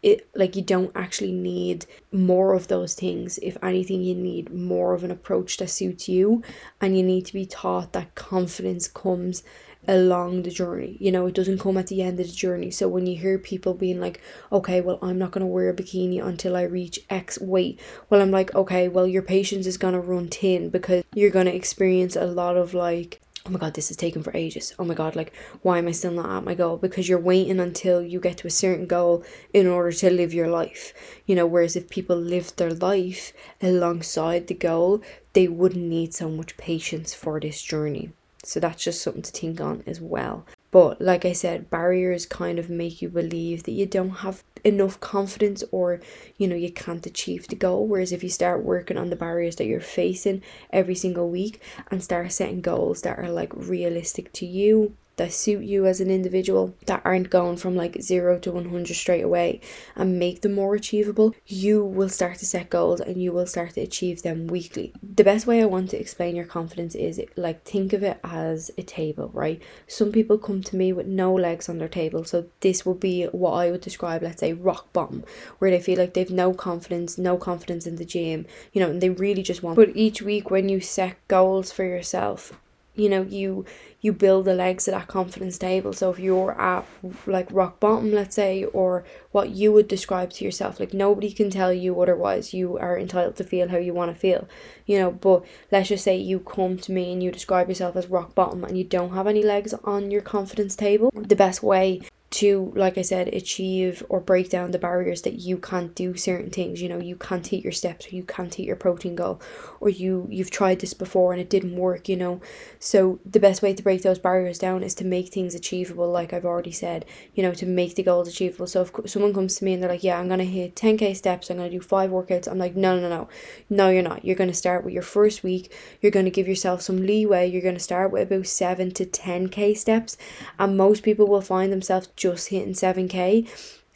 it 0.03 0.29
like 0.35 0.57
you 0.57 0.63
don't 0.63 0.93
actually 0.95 1.33
need 1.33 1.85
more 2.11 2.55
of 2.55 2.69
those 2.69 2.95
things 2.95 3.39
if 3.43 3.57
anything 3.63 4.01
you 4.01 4.15
need 4.15 4.53
more 4.53 4.95
of 4.95 5.05
an 5.05 5.11
approach 5.11 5.59
that 5.59 5.69
suits 5.69 6.09
you 6.09 6.43
and 6.81 6.97
you 6.97 7.03
need 7.03 7.27
to 7.27 7.35
be 7.35 7.45
taught 7.45 7.93
that 7.93 8.15
confidence 8.15 8.89
comes 8.89 9.43
along 9.89 10.43
the 10.43 10.51
journey. 10.51 10.97
You 11.01 11.13
know, 11.13 11.27
it 11.27 11.35
doesn't 11.35 11.59
come 11.61 11.77
at 11.77 11.89
the 11.89 12.03
end 12.03 12.21
of 12.21 12.27
the 12.27 12.33
journey. 12.33 12.71
So 12.71 12.89
when 12.89 13.07
you 13.07 13.17
hear 13.17 13.39
people 13.39 13.75
being 13.75 14.01
like, 14.01 14.21
okay, 14.53 14.81
well, 14.81 14.99
I'm 15.03 15.19
not 15.19 15.31
going 15.31 15.41
to 15.43 15.47
wear 15.47 15.69
a 15.69 15.75
bikini 15.75 16.23
until 16.25 16.57
I 16.57 16.63
reach 16.63 17.01
X 17.09 17.41
weight, 17.41 17.81
well, 18.09 18.21
I'm 18.21 18.31
like, 18.31 18.55
okay, 18.55 18.89
well, 18.89 19.07
your 19.07 19.23
patience 19.23 19.67
is 19.67 19.79
going 19.79 19.95
to 19.95 20.01
run 20.01 20.29
thin 20.29 20.71
because 20.71 21.05
you're 21.15 21.31
going 21.31 21.47
to 21.47 21.55
experience 21.55 22.17
a 22.17 22.27
lot 22.27 22.57
of 22.57 22.75
like, 22.75 23.21
oh 23.47 23.51
my 23.51 23.59
god, 23.59 23.75
this 23.75 23.91
is 23.91 23.97
taking 23.97 24.23
for 24.23 24.37
ages. 24.37 24.75
Oh 24.79 24.85
my 24.85 24.95
god, 24.95 25.17
like, 25.17 25.33
why 25.63 25.79
am 25.79 25.89
I 25.89 25.93
still 25.93 26.13
not 26.13 26.37
at 26.37 26.45
my 26.45 26.55
goal? 26.55 26.77
Because 26.77 27.09
you're 27.09 27.19
waiting 27.19 27.59
until 27.59 28.03
you 28.03 28.21
get 28.21 28.37
to 28.39 28.47
a 28.47 28.51
certain 28.51 28.87
goal 28.87 29.25
in 29.55 29.67
order 29.67 29.93
to 29.93 30.11
live 30.11 30.35
your 30.35 30.49
life. 30.49 30.93
You 31.27 31.37
know, 31.37 31.47
whereas 31.47 31.75
if 31.75 31.89
people 31.89 32.17
lived 32.17 32.59
their 32.59 32.75
life 32.75 33.33
alongside 33.63 34.47
the 34.47 34.55
goal, 34.55 35.03
they 35.33 35.49
wouldn't 35.49 35.85
need 35.85 36.13
so 36.13 36.29
much 36.29 36.57
patience 36.59 37.15
for 37.15 37.41
this 37.41 37.63
journey. 37.63 38.13
So 38.45 38.61
that's 38.61 38.83
just 38.83 39.03
something 39.03 39.23
to 39.23 39.31
think 39.31 39.61
on 39.61 39.83
as 39.87 40.01
well. 40.01 40.47
But 40.71 41.01
like 41.01 41.25
I 41.25 41.33
said, 41.33 41.69
barriers 41.69 42.27
kind 42.27 42.59
of 42.59 42.71
make 42.71 43.03
you 43.03 43.09
believe 43.09 43.65
that 43.65 43.73
you 43.73 43.87
don't 43.87 44.11
have 44.11 44.45
enough 44.63 45.01
confidence 45.01 45.65
or 45.73 46.01
you 46.37 46.47
know 46.47 46.55
you 46.57 46.71
can't 46.71 47.07
achieve 47.07 47.49
the 47.49 47.57
goal. 47.57 47.87
Whereas 47.87 48.13
if 48.13 48.23
you 48.23 48.29
start 48.29 48.65
working 48.65 48.97
on 48.97 49.11
the 49.11 49.17
barriers 49.17 49.57
that 49.57 49.67
you're 49.67 49.81
facing 49.81 50.43
every 50.73 50.95
single 50.95 51.29
week 51.29 51.61
and 51.91 52.03
start 52.03 52.33
setting 52.33 52.61
goals 52.61 53.03
that 53.03 53.19
are 53.19 53.31
like 53.31 53.53
realistic 53.55 54.33
to 54.35 54.47
you, 54.47 54.97
that 55.21 55.33
suit 55.33 55.63
you 55.63 55.85
as 55.85 56.01
an 56.01 56.11
individual 56.11 56.75
that 56.87 57.03
aren't 57.05 57.29
going 57.29 57.57
from 57.57 57.77
like 57.77 58.01
0 58.01 58.39
to 58.39 58.51
100 58.53 58.95
straight 58.95 59.23
away 59.23 59.61
and 59.95 60.19
make 60.19 60.41
them 60.41 60.55
more 60.55 60.75
achievable 60.75 61.35
you 61.47 61.85
will 61.85 62.09
start 62.09 62.39
to 62.39 62.47
set 62.47 62.71
goals 62.71 63.01
and 63.01 63.23
you 63.23 63.31
will 63.31 63.47
start 63.47 63.75
to 63.75 63.83
achieve 63.83 64.23
them 64.23 64.47
weekly. 64.47 64.93
The 65.03 65.25
best 65.25 65.47
way 65.47 65.63
i 65.63 65.67
want 65.67 65.91
to 65.91 66.01
explain 66.01 66.37
your 66.37 66.47
confidence 66.47 66.95
is 66.95 67.21
like 67.37 67.65
think 67.65 67.93
of 67.93 68.03
it 68.03 68.19
as 68.25 68.71
a 68.79 68.83
table 68.83 69.31
right? 69.35 69.61
Some 69.87 70.11
people 70.11 70.39
come 70.39 70.63
to 70.63 70.77
me 70.77 70.93
with 70.93 71.07
no 71.07 71.35
legs 71.35 71.69
on 71.69 71.79
their 71.79 71.89
table 71.89 72.25
so 72.25 72.47
this 72.61 72.87
would 72.87 73.01
be 73.01 73.25
what 73.27 73.53
i 73.53 73.71
would 73.71 73.81
describe 73.81 74.23
let's 74.23 74.41
say 74.41 74.53
rock 74.53 74.93
bottom 74.93 75.25
where 75.59 75.71
they 75.71 75.81
feel 75.81 75.99
like 75.99 76.15
they've 76.15 76.31
no 76.31 76.55
confidence 76.55 77.19
no 77.19 77.37
confidence 77.37 77.87
in 77.87 77.97
the 77.97 78.05
gym 78.05 78.47
you 78.73 78.81
know 78.81 78.91
and 78.91 79.01
they 79.01 79.11
really 79.11 79.43
just 79.43 79.63
want 79.63 79.77
but 79.77 79.95
each 79.95 80.23
week 80.23 80.51
when 80.51 80.69
you 80.69 80.81
set 80.81 81.17
goals 81.29 81.71
for 81.71 81.85
yourself 81.85 82.59
you 83.01 83.09
know 83.09 83.23
you 83.23 83.65
you 84.01 84.13
build 84.13 84.45
the 84.47 84.55
legs 84.55 84.89
of 84.89 84.95
that 84.95 85.09
confidence 85.09 85.59
table. 85.59 85.93
So 85.93 86.11
if 86.11 86.19
you're 86.19 86.59
at 86.61 86.87
like 87.27 87.49
rock 87.51 87.81
bottom 87.81 88.13
let's 88.13 88.35
say 88.35 88.65
or 88.65 89.05
what 89.33 89.51
you 89.51 89.73
would 89.73 89.89
describe 89.89 90.31
to 90.31 90.45
yourself 90.45 90.81
like 90.81 90.95
nobody 90.95 91.33
can 91.33 91.51
tell 91.51 91.73
you 91.73 92.01
otherwise. 92.01 92.55
You 92.55 92.79
are 92.79 92.99
entitled 92.99 93.37
to 93.37 93.45
feel 93.45 93.69
how 93.69 93.79
you 93.79 93.95
want 93.95 94.13
to 94.13 94.19
feel 94.19 94.49
you 94.87 94.99
know. 94.99 95.11
But 95.11 95.45
let's 95.71 95.89
just 95.89 96.05
say 96.05 96.17
you 96.17 96.41
come 96.41 96.79
to 96.79 96.93
me 96.93 97.13
and 97.13 97.23
you 97.23 97.31
describe 97.31 97.69
yourself 97.69 97.97
as 97.97 98.09
rock 98.09 98.35
bottom 98.35 98.65
and 98.65 98.77
you 98.77 98.85
don't 98.85 99.15
have 99.15 99.27
any 99.27 99.43
legs 99.43 99.75
on 99.85 100.11
your 100.11 100.23
confidence 100.23 100.77
table 100.77 101.11
the 101.15 101.37
best 101.37 101.63
way 101.63 102.01
to 102.31 102.73
like 102.77 102.97
i 102.97 103.03
said 103.03 103.29
achieve 103.29 104.05
or 104.09 104.21
break 104.21 104.49
down 104.49 104.71
the 104.71 104.79
barriers 104.79 105.23
that 105.23 105.41
you 105.41 105.57
can't 105.57 105.95
do 105.95 106.17
certain 106.17 106.51
things. 106.51 106.81
You 106.81 106.89
know 106.89 106.99
you 106.99 107.17
can't 107.17 107.47
hit 107.47 107.63
your 107.65 107.73
steps 107.73 108.07
or 108.07 108.17
you 108.17 108.23
can't 108.23 108.55
hit 108.55 108.67
your 108.67 108.77
protein 108.77 109.15
goal 109.17 109.41
or 109.81 109.89
you 109.89 110.27
you've 110.31 110.51
tried 110.51 110.81
this 110.81 110.95
before 110.95 111.33
and 111.33 111.41
it 111.41 111.51
didn't 111.51 111.77
work 111.77 112.09
you 112.09 112.17
know. 112.17 112.41
So 112.79 113.21
the 113.25 113.41
best 113.41 113.63
way 113.63 113.75
to 113.75 113.83
break 113.83 114.03
those 114.03 114.19
barriers 114.19 114.59
down 114.59 114.83
is 114.83 114.95
to 114.97 115.05
make 115.05 115.29
things 115.29 115.55
achievable 115.55 116.11
like 116.11 116.33
i've 116.33 116.45
already 116.45 116.73
said 116.73 117.05
you 117.35 117.43
know 117.43 117.55
to 117.55 117.67
make 117.67 117.95
the 117.97 118.03
goals 118.03 118.29
achievable. 118.29 118.67
So 118.67 118.83
if 118.83 119.11
someone 119.11 119.35
comes 119.35 119.57
to 119.57 119.65
me 119.65 119.75
and 119.75 119.83
they're 119.83 119.91
like 119.91 120.05
yeah 120.05 120.19
i'm 120.19 120.29
gonna 120.29 120.45
hit 120.45 120.77
10k 120.77 121.17
steps 121.17 121.51
i'm 121.51 121.59
gonna 121.59 121.71
do 121.71 121.81
five 121.81 122.11
workouts 122.11 122.49
i'm 122.49 122.59
like 122.59 122.77
no 122.77 122.99
no 122.99 123.09
no 123.09 123.29
no 123.69 123.91
you're 123.91 124.03
not. 124.03 124.25
You're 124.25 124.37
gonna 124.37 124.55
start 124.55 124.85
with 124.85 124.95
your 124.95 125.03
first 125.03 125.43
week. 125.43 125.73
You're 126.01 126.13
gonna 126.13 126.31
give 126.31 126.49
yourself 126.49 126.83
some 126.83 127.05
leeway. 127.05 127.49
You're 127.49 127.63
gonna 127.63 127.79
start 127.79 128.11
with 128.11 128.23
about 128.23 128.47
7 128.47 128.91
to 128.93 129.05
10k 129.05 129.77
steps. 129.77 130.17
And 130.59 130.77
most 130.77 131.03
people 131.03 131.27
will 131.27 131.41
find 131.41 131.73
themselves 131.73 132.09
just 132.21 132.49
hitting 132.49 132.75
7k 132.75 133.49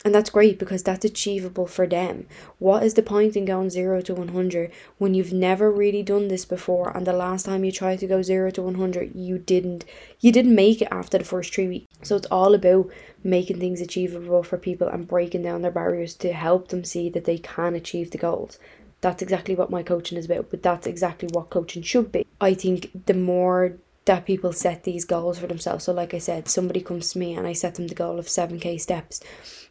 and 0.04 0.14
that's 0.14 0.28
great 0.28 0.58
because 0.58 0.82
that's 0.82 1.04
achievable 1.04 1.66
for 1.66 1.86
them. 1.86 2.26
What 2.58 2.82
is 2.82 2.92
the 2.92 3.02
point 3.02 3.36
in 3.36 3.46
going 3.46 3.70
0 3.70 4.02
to 4.02 4.14
100 4.14 4.70
when 4.98 5.14
you've 5.14 5.32
never 5.32 5.70
really 5.70 6.02
done 6.02 6.28
this 6.28 6.44
before 6.44 6.94
and 6.94 7.06
the 7.06 7.14
last 7.14 7.46
time 7.46 7.64
you 7.64 7.72
tried 7.72 8.00
to 8.00 8.06
go 8.06 8.20
0 8.20 8.50
to 8.50 8.62
100 8.62 9.14
you 9.14 9.38
didn't 9.38 9.86
you 10.20 10.30
didn't 10.30 10.54
make 10.54 10.82
it 10.82 10.88
after 10.90 11.16
the 11.16 11.24
first 11.24 11.54
3 11.54 11.68
weeks. 11.68 11.86
So 12.02 12.16
it's 12.16 12.26
all 12.26 12.54
about 12.54 12.90
making 13.22 13.60
things 13.60 13.80
achievable 13.80 14.42
for 14.42 14.58
people 14.58 14.88
and 14.88 15.08
breaking 15.08 15.42
down 15.42 15.62
their 15.62 15.70
barriers 15.70 16.14
to 16.16 16.34
help 16.34 16.68
them 16.68 16.84
see 16.84 17.08
that 17.08 17.24
they 17.24 17.38
can 17.38 17.74
achieve 17.74 18.10
the 18.10 18.18
goals. 18.18 18.58
That's 19.00 19.22
exactly 19.22 19.54
what 19.54 19.70
my 19.70 19.82
coaching 19.82 20.18
is 20.18 20.26
about, 20.26 20.50
but 20.50 20.62
that's 20.62 20.86
exactly 20.86 21.28
what 21.32 21.50
coaching 21.50 21.82
should 21.82 22.12
be. 22.12 22.26
I 22.40 22.52
think 22.54 23.06
the 23.06 23.14
more 23.14 23.76
that 24.04 24.26
people 24.26 24.52
set 24.52 24.84
these 24.84 25.04
goals 25.04 25.38
for 25.38 25.46
themselves. 25.46 25.84
So, 25.84 25.92
like 25.92 26.14
I 26.14 26.18
said, 26.18 26.48
somebody 26.48 26.80
comes 26.80 27.12
to 27.12 27.18
me 27.18 27.34
and 27.34 27.46
I 27.46 27.52
set 27.52 27.76
them 27.76 27.88
the 27.88 27.94
goal 27.94 28.18
of 28.18 28.26
7k 28.26 28.80
steps 28.80 29.20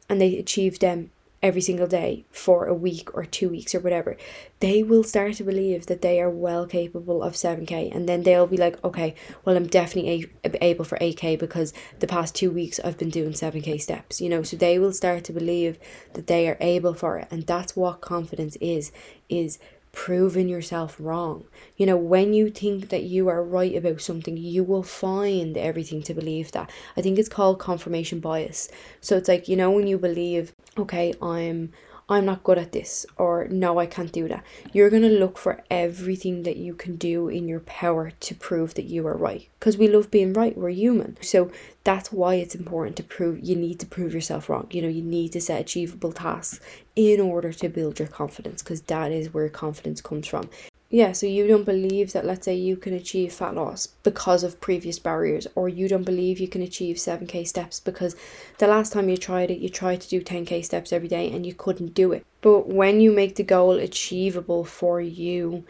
and 0.10 0.20
they 0.20 0.38
achieve 0.38 0.80
them 0.80 1.12
every 1.44 1.62
single 1.62 1.86
day 1.86 2.24
for 2.32 2.66
a 2.66 2.74
week 2.74 3.14
or 3.14 3.26
two 3.26 3.50
weeks 3.50 3.76
or 3.76 3.80
whatever, 3.82 4.16
they 4.62 4.82
will 4.82 5.04
start 5.04 5.34
to 5.34 5.44
believe 5.44 5.88
that 5.88 6.02
they 6.02 6.22
are 6.22 6.30
well 6.30 6.66
capable 6.66 7.22
of 7.22 7.34
7k. 7.34 7.94
And 7.94 8.08
then 8.08 8.24
they'll 8.24 8.48
be 8.48 8.56
like, 8.56 8.82
okay, 8.82 9.14
well, 9.44 9.58
I'm 9.58 9.68
definitely 9.68 10.32
a- 10.46 10.64
able 10.64 10.86
for 10.86 10.98
8k 11.00 11.38
because 11.38 11.74
the 12.00 12.08
past 12.08 12.34
two 12.34 12.50
weeks 12.50 12.80
I've 12.80 12.98
been 12.98 13.10
doing 13.10 13.34
7k 13.34 13.82
steps, 13.82 14.22
you 14.22 14.30
know. 14.30 14.42
So 14.42 14.56
they 14.56 14.80
will 14.80 14.94
start 14.94 15.26
to 15.26 15.34
believe 15.34 15.78
that 16.14 16.28
they 16.28 16.48
are 16.48 16.58
able 16.62 16.94
for 16.94 17.20
it. 17.20 17.28
And 17.30 17.46
that's 17.46 17.76
what 17.76 18.00
confidence 18.00 18.56
is, 18.62 18.94
is 19.28 19.60
proving 19.94 20.50
yourself 20.50 20.98
wrong. 21.00 21.46
You 21.78 21.86
know, 21.86 21.96
when 21.96 22.34
you 22.34 22.50
think 22.50 22.90
that 22.90 23.04
you 23.04 23.30
are 23.30 23.44
right 23.44 23.76
about 23.76 24.02
something, 24.02 24.36
you 24.36 24.64
will 24.64 24.84
find 24.84 25.56
everything 25.56 26.02
to 26.04 26.14
believe 26.14 26.52
that. 26.52 26.70
I 26.98 27.02
think 27.02 27.18
it's 27.18 27.30
called 27.30 27.60
confirmation 27.60 28.20
bias. 28.20 28.70
So 29.00 29.16
it's 29.16 29.30
like, 29.30 29.48
you 29.48 29.56
know, 29.56 29.72
when 29.72 29.88
you 29.88 29.98
believe, 29.98 30.52
okay, 30.78 31.14
I'm 31.22 31.72
I'm 32.14 32.26
not 32.26 32.44
good 32.44 32.60
at 32.60 32.72
this, 32.72 33.06
or 33.18 33.48
no, 33.50 33.80
I 33.80 33.88
can't 33.88 34.12
do 34.12 34.28
that. 34.28 34.44
You're 34.72 34.92
going 34.92 35.02
to 35.02 35.10
look 35.10 35.38
for 35.38 35.64
everything 35.72 36.44
that 36.44 36.58
you 36.58 36.76
can 36.76 36.96
do 36.96 37.28
in 37.28 37.48
your 37.48 37.62
power 37.62 38.12
to 38.12 38.36
prove 38.36 38.76
that 38.76 38.86
you 38.86 39.06
are 39.08 39.18
right. 39.18 39.50
Because 39.60 39.78
we 39.78 39.88
love 39.88 40.12
being 40.12 40.32
right, 40.32 40.56
we're 40.56 40.70
human. 40.70 41.18
So 41.22 41.52
that's 41.84 42.12
why 42.12 42.36
it's 42.36 42.56
important 42.56 42.96
to 42.98 43.04
prove, 43.04 43.40
you 43.44 43.56
need 43.56 43.80
to 43.80 43.88
prove 43.88 44.14
yourself 44.14 44.48
wrong. 44.48 44.68
You 44.72 44.84
know, 44.84 44.88
you 44.88 45.02
need 45.02 45.32
to 45.32 45.42
set 45.42 45.60
achievable 45.60 46.12
tasks 46.12 46.60
in 46.96 47.20
order 47.20 47.52
to 47.52 47.68
build 47.68 47.98
your 47.98 48.08
confidence, 48.08 48.62
because 48.62 48.82
that 48.84 49.12
is 49.12 49.34
where 49.34 49.50
confidence 49.50 50.00
comes 50.00 50.28
from 50.28 50.50
yeah, 50.94 51.12
so 51.12 51.26
you 51.26 51.48
don't 51.48 51.64
believe 51.64 52.14
that, 52.14 52.24
let's 52.24 52.46
say, 52.46 52.54
you 52.54 52.78
can 52.78 52.94
achieve 52.94 53.34
fat 53.34 53.56
loss 53.56 53.88
because 53.88 54.44
of 54.44 54.62
previous 54.62 55.00
barriers, 55.00 55.48
or 55.56 55.68
you 55.68 55.88
don't 55.88 56.04
believe 56.04 56.40
you 56.40 56.48
can 56.48 56.62
achieve 56.62 56.98
7k 56.98 57.48
steps 57.48 57.80
because 57.80 58.16
the 58.60 58.68
last 58.68 58.94
time 58.94 59.10
you 59.10 59.18
tried 59.18 59.50
it, 59.50 59.58
you 59.58 59.70
tried 59.70 60.02
to 60.02 60.08
do 60.08 60.22
10k 60.22 60.64
steps 60.64 60.94
every 60.94 61.08
day 61.08 61.32
and 61.32 61.48
you 61.48 61.56
couldn't 61.56 61.96
do 61.96 62.12
it. 62.12 62.24
But 62.42 62.68
when 62.68 63.02
you 63.02 63.12
make 63.12 63.38
the 63.38 63.44
goal 63.44 63.80
achievable 63.80 64.66
for 64.66 65.02
you, 65.02 65.64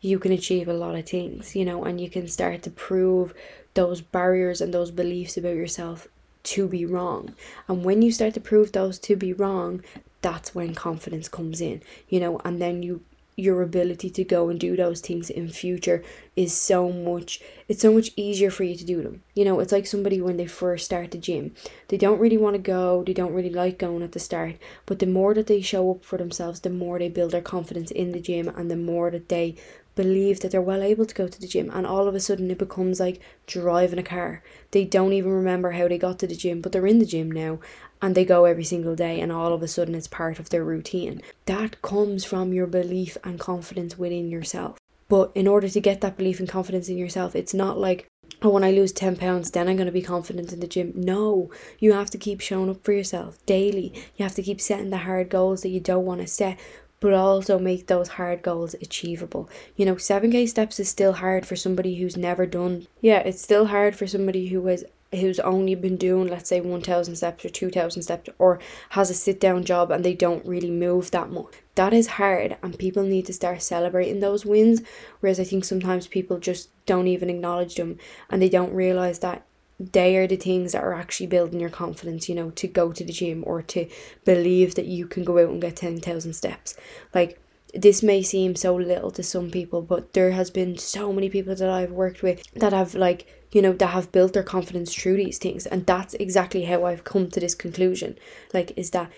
you 0.00 0.18
can 0.18 0.32
achieve 0.32 0.68
a 0.68 0.72
lot 0.72 0.94
of 0.94 1.06
things, 1.06 1.54
you 1.54 1.66
know, 1.66 1.84
and 1.84 2.00
you 2.00 2.08
can 2.08 2.26
start 2.26 2.62
to 2.62 2.70
prove 2.70 3.34
those 3.74 4.00
barriers 4.00 4.62
and 4.62 4.72
those 4.72 4.90
beliefs 4.90 5.36
about 5.36 5.54
yourself 5.54 6.08
to 6.44 6.66
be 6.66 6.86
wrong. 6.86 7.34
And 7.68 7.84
when 7.84 8.00
you 8.00 8.10
start 8.10 8.32
to 8.34 8.40
prove 8.40 8.72
those 8.72 8.98
to 9.00 9.16
be 9.16 9.34
wrong, 9.34 9.82
that's 10.22 10.54
when 10.54 10.74
confidence 10.74 11.28
comes 11.28 11.60
in, 11.60 11.82
you 12.08 12.20
know, 12.20 12.40
and 12.42 12.58
then 12.58 12.82
you 12.82 13.02
your 13.36 13.62
ability 13.62 14.10
to 14.10 14.24
go 14.24 14.48
and 14.48 14.60
do 14.60 14.76
those 14.76 15.00
things 15.00 15.30
in 15.30 15.48
future 15.48 16.02
is 16.36 16.52
so 16.52 16.90
much 16.90 17.40
it's 17.68 17.80
so 17.80 17.92
much 17.92 18.10
easier 18.16 18.50
for 18.50 18.64
you 18.64 18.76
to 18.76 18.84
do 18.84 19.02
them. 19.02 19.22
You 19.34 19.44
know 19.44 19.60
it's 19.60 19.72
like 19.72 19.86
somebody 19.86 20.20
when 20.20 20.36
they 20.36 20.46
first 20.46 20.84
start 20.84 21.10
the 21.10 21.18
gym 21.18 21.54
they 21.88 21.96
don't 21.96 22.20
really 22.20 22.36
want 22.36 22.54
to 22.54 22.62
go 22.62 23.02
they 23.02 23.14
don't 23.14 23.32
really 23.32 23.50
like 23.50 23.78
going 23.78 24.02
at 24.02 24.12
the 24.12 24.20
start 24.20 24.56
but 24.86 24.98
the 24.98 25.06
more 25.06 25.34
that 25.34 25.46
they 25.46 25.60
show 25.60 25.90
up 25.90 26.04
for 26.04 26.18
themselves 26.18 26.60
the 26.60 26.70
more 26.70 26.98
they 26.98 27.08
build 27.08 27.32
their 27.32 27.40
confidence 27.40 27.90
in 27.90 28.12
the 28.12 28.20
gym 28.20 28.48
and 28.48 28.70
the 28.70 28.76
more 28.76 29.10
that 29.10 29.28
they 29.28 29.56
believe 29.94 30.40
that 30.40 30.50
they're 30.50 30.62
well 30.62 30.82
able 30.82 31.04
to 31.04 31.14
go 31.14 31.28
to 31.28 31.40
the 31.40 31.46
gym. 31.46 31.70
And 31.72 31.86
all 31.86 32.08
of 32.08 32.14
a 32.14 32.20
sudden 32.20 32.50
it 32.50 32.58
becomes 32.58 32.98
like 32.98 33.20
driving 33.46 33.98
a 33.98 34.02
car. 34.02 34.42
They 34.70 34.84
don't 34.84 35.12
even 35.12 35.30
remember 35.30 35.72
how 35.72 35.88
they 35.88 35.98
got 35.98 36.18
to 36.20 36.26
the 36.26 36.34
gym 36.34 36.60
but 36.60 36.72
they're 36.72 36.86
in 36.86 36.98
the 36.98 37.06
gym 37.06 37.30
now 37.30 37.58
and 38.02 38.14
they 38.14 38.24
go 38.24 38.44
every 38.44 38.64
single 38.64 38.96
day 38.96 39.20
and 39.20 39.32
all 39.32 39.54
of 39.54 39.62
a 39.62 39.68
sudden 39.68 39.94
it's 39.94 40.08
part 40.08 40.38
of 40.38 40.50
their 40.50 40.64
routine 40.64 41.22
that 41.46 41.80
comes 41.80 42.24
from 42.24 42.52
your 42.52 42.66
belief 42.66 43.16
and 43.24 43.40
confidence 43.40 43.96
within 43.96 44.28
yourself 44.28 44.76
but 45.08 45.30
in 45.34 45.46
order 45.46 45.68
to 45.68 45.80
get 45.80 46.00
that 46.00 46.16
belief 46.16 46.40
and 46.40 46.48
confidence 46.48 46.88
in 46.88 46.98
yourself 46.98 47.34
it's 47.34 47.54
not 47.54 47.78
like 47.78 48.06
oh 48.42 48.50
when 48.50 48.64
i 48.64 48.70
lose 48.70 48.92
10 48.92 49.16
pounds 49.16 49.52
then 49.52 49.68
i'm 49.68 49.76
going 49.76 49.86
to 49.86 49.92
be 49.92 50.02
confident 50.02 50.52
in 50.52 50.60
the 50.60 50.66
gym 50.66 50.92
no 50.94 51.50
you 51.78 51.92
have 51.92 52.10
to 52.10 52.18
keep 52.18 52.40
showing 52.40 52.68
up 52.68 52.84
for 52.84 52.92
yourself 52.92 53.38
daily 53.46 53.92
you 54.16 54.24
have 54.24 54.34
to 54.34 54.42
keep 54.42 54.60
setting 54.60 54.90
the 54.90 54.98
hard 54.98 55.28
goals 55.30 55.62
that 55.62 55.68
you 55.70 55.80
don't 55.80 56.04
want 56.04 56.20
to 56.20 56.26
set 56.26 56.58
but 57.02 57.12
also 57.12 57.58
make 57.58 57.88
those 57.88 58.10
hard 58.10 58.42
goals 58.42 58.74
achievable. 58.74 59.50
You 59.74 59.84
know, 59.84 59.96
7k 59.96 60.48
steps 60.48 60.78
is 60.78 60.88
still 60.88 61.14
hard 61.14 61.44
for 61.44 61.56
somebody 61.56 61.96
who's 61.96 62.16
never 62.16 62.46
done. 62.46 62.86
Yeah, 63.00 63.18
it's 63.18 63.42
still 63.42 63.66
hard 63.66 63.96
for 63.96 64.06
somebody 64.06 64.46
who 64.46 64.64
has 64.66 64.84
who's 65.12 65.40
only 65.40 65.74
been 65.74 65.96
doing 65.96 66.28
let's 66.28 66.48
say 66.48 66.60
1000 66.60 67.16
steps 67.16 67.44
or 67.44 67.48
2000 67.48 68.02
steps 68.02 68.30
or 68.38 68.58
has 68.90 69.10
a 69.10 69.14
sit 69.14 69.40
down 69.40 69.64
job 69.64 69.90
and 69.90 70.04
they 70.04 70.14
don't 70.14 70.44
really 70.46 70.70
move 70.70 71.10
that 71.10 71.30
much 71.30 71.54
that 71.74 71.92
is 71.92 72.06
hard 72.06 72.56
and 72.62 72.78
people 72.78 73.02
need 73.02 73.26
to 73.26 73.32
start 73.32 73.62
celebrating 73.62 74.20
those 74.20 74.46
wins 74.46 74.80
whereas 75.20 75.38
i 75.38 75.44
think 75.44 75.64
sometimes 75.64 76.06
people 76.06 76.38
just 76.38 76.70
don't 76.86 77.08
even 77.08 77.30
acknowledge 77.30 77.74
them 77.74 77.98
and 78.30 78.40
they 78.40 78.48
don't 78.48 78.72
realize 78.72 79.18
that 79.20 79.44
they 79.78 80.16
are 80.16 80.26
the 80.26 80.36
things 80.36 80.72
that 80.72 80.84
are 80.84 80.94
actually 80.94 81.26
building 81.26 81.60
your 81.60 81.70
confidence, 81.70 82.28
you 82.28 82.34
know, 82.34 82.50
to 82.50 82.68
go 82.68 82.92
to 82.92 83.04
the 83.04 83.12
gym 83.12 83.42
or 83.46 83.62
to 83.62 83.88
believe 84.24 84.74
that 84.74 84.86
you 84.86 85.06
can 85.06 85.24
go 85.24 85.38
out 85.38 85.50
and 85.50 85.60
get 85.60 85.76
10,000 85.76 86.32
steps. 86.32 86.76
Like, 87.14 87.40
this 87.74 88.02
may 88.02 88.22
seem 88.22 88.54
so 88.54 88.76
little 88.76 89.10
to 89.10 89.22
some 89.22 89.50
people, 89.50 89.82
but 89.82 90.12
there 90.12 90.32
has 90.32 90.50
been 90.50 90.76
so 90.78 91.12
many 91.12 91.28
people 91.28 91.54
that 91.54 91.68
I've 91.68 91.90
worked 91.90 92.22
with 92.22 92.42
that 92.52 92.72
have, 92.72 92.94
like, 92.94 93.26
you 93.52 93.62
know, 93.62 93.72
that 93.74 93.88
have 93.88 94.12
built 94.12 94.32
their 94.32 94.42
confidence 94.42 94.94
through 94.94 95.16
these 95.16 95.38
things. 95.38 95.66
And 95.66 95.86
that's 95.86 96.14
exactly 96.14 96.64
how 96.64 96.84
I've 96.84 97.04
come 97.04 97.30
to 97.30 97.40
this 97.40 97.54
conclusion. 97.54 98.18
Like, 98.52 98.72
is 98.76 98.90
that 98.90 99.10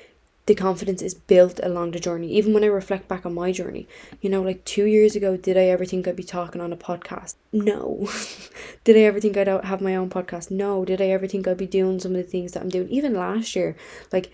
the 0.46 0.54
confidence 0.54 1.00
is 1.00 1.14
built 1.14 1.58
along 1.62 1.92
the 1.92 2.00
journey. 2.00 2.30
Even 2.32 2.52
when 2.52 2.64
I 2.64 2.66
reflect 2.66 3.08
back 3.08 3.24
on 3.24 3.34
my 3.34 3.50
journey, 3.50 3.88
you 4.20 4.28
know, 4.28 4.42
like 4.42 4.64
two 4.64 4.84
years 4.84 5.16
ago, 5.16 5.36
did 5.36 5.56
I 5.56 5.64
ever 5.64 5.86
think 5.86 6.06
I'd 6.06 6.16
be 6.16 6.22
talking 6.22 6.60
on 6.60 6.72
a 6.72 6.76
podcast? 6.76 7.36
No. 7.52 8.08
did 8.84 8.96
I 8.96 9.00
ever 9.00 9.20
think 9.20 9.36
I'd 9.36 9.46
have 9.46 9.80
my 9.80 9.96
own 9.96 10.10
podcast? 10.10 10.50
No. 10.50 10.84
Did 10.84 11.00
I 11.00 11.06
ever 11.06 11.26
think 11.26 11.48
I'd 11.48 11.56
be 11.56 11.66
doing 11.66 11.98
some 11.98 12.14
of 12.14 12.18
the 12.18 12.30
things 12.30 12.52
that 12.52 12.62
I'm 12.62 12.68
doing? 12.68 12.88
Even 12.90 13.14
last 13.14 13.56
year, 13.56 13.74
like 14.12 14.32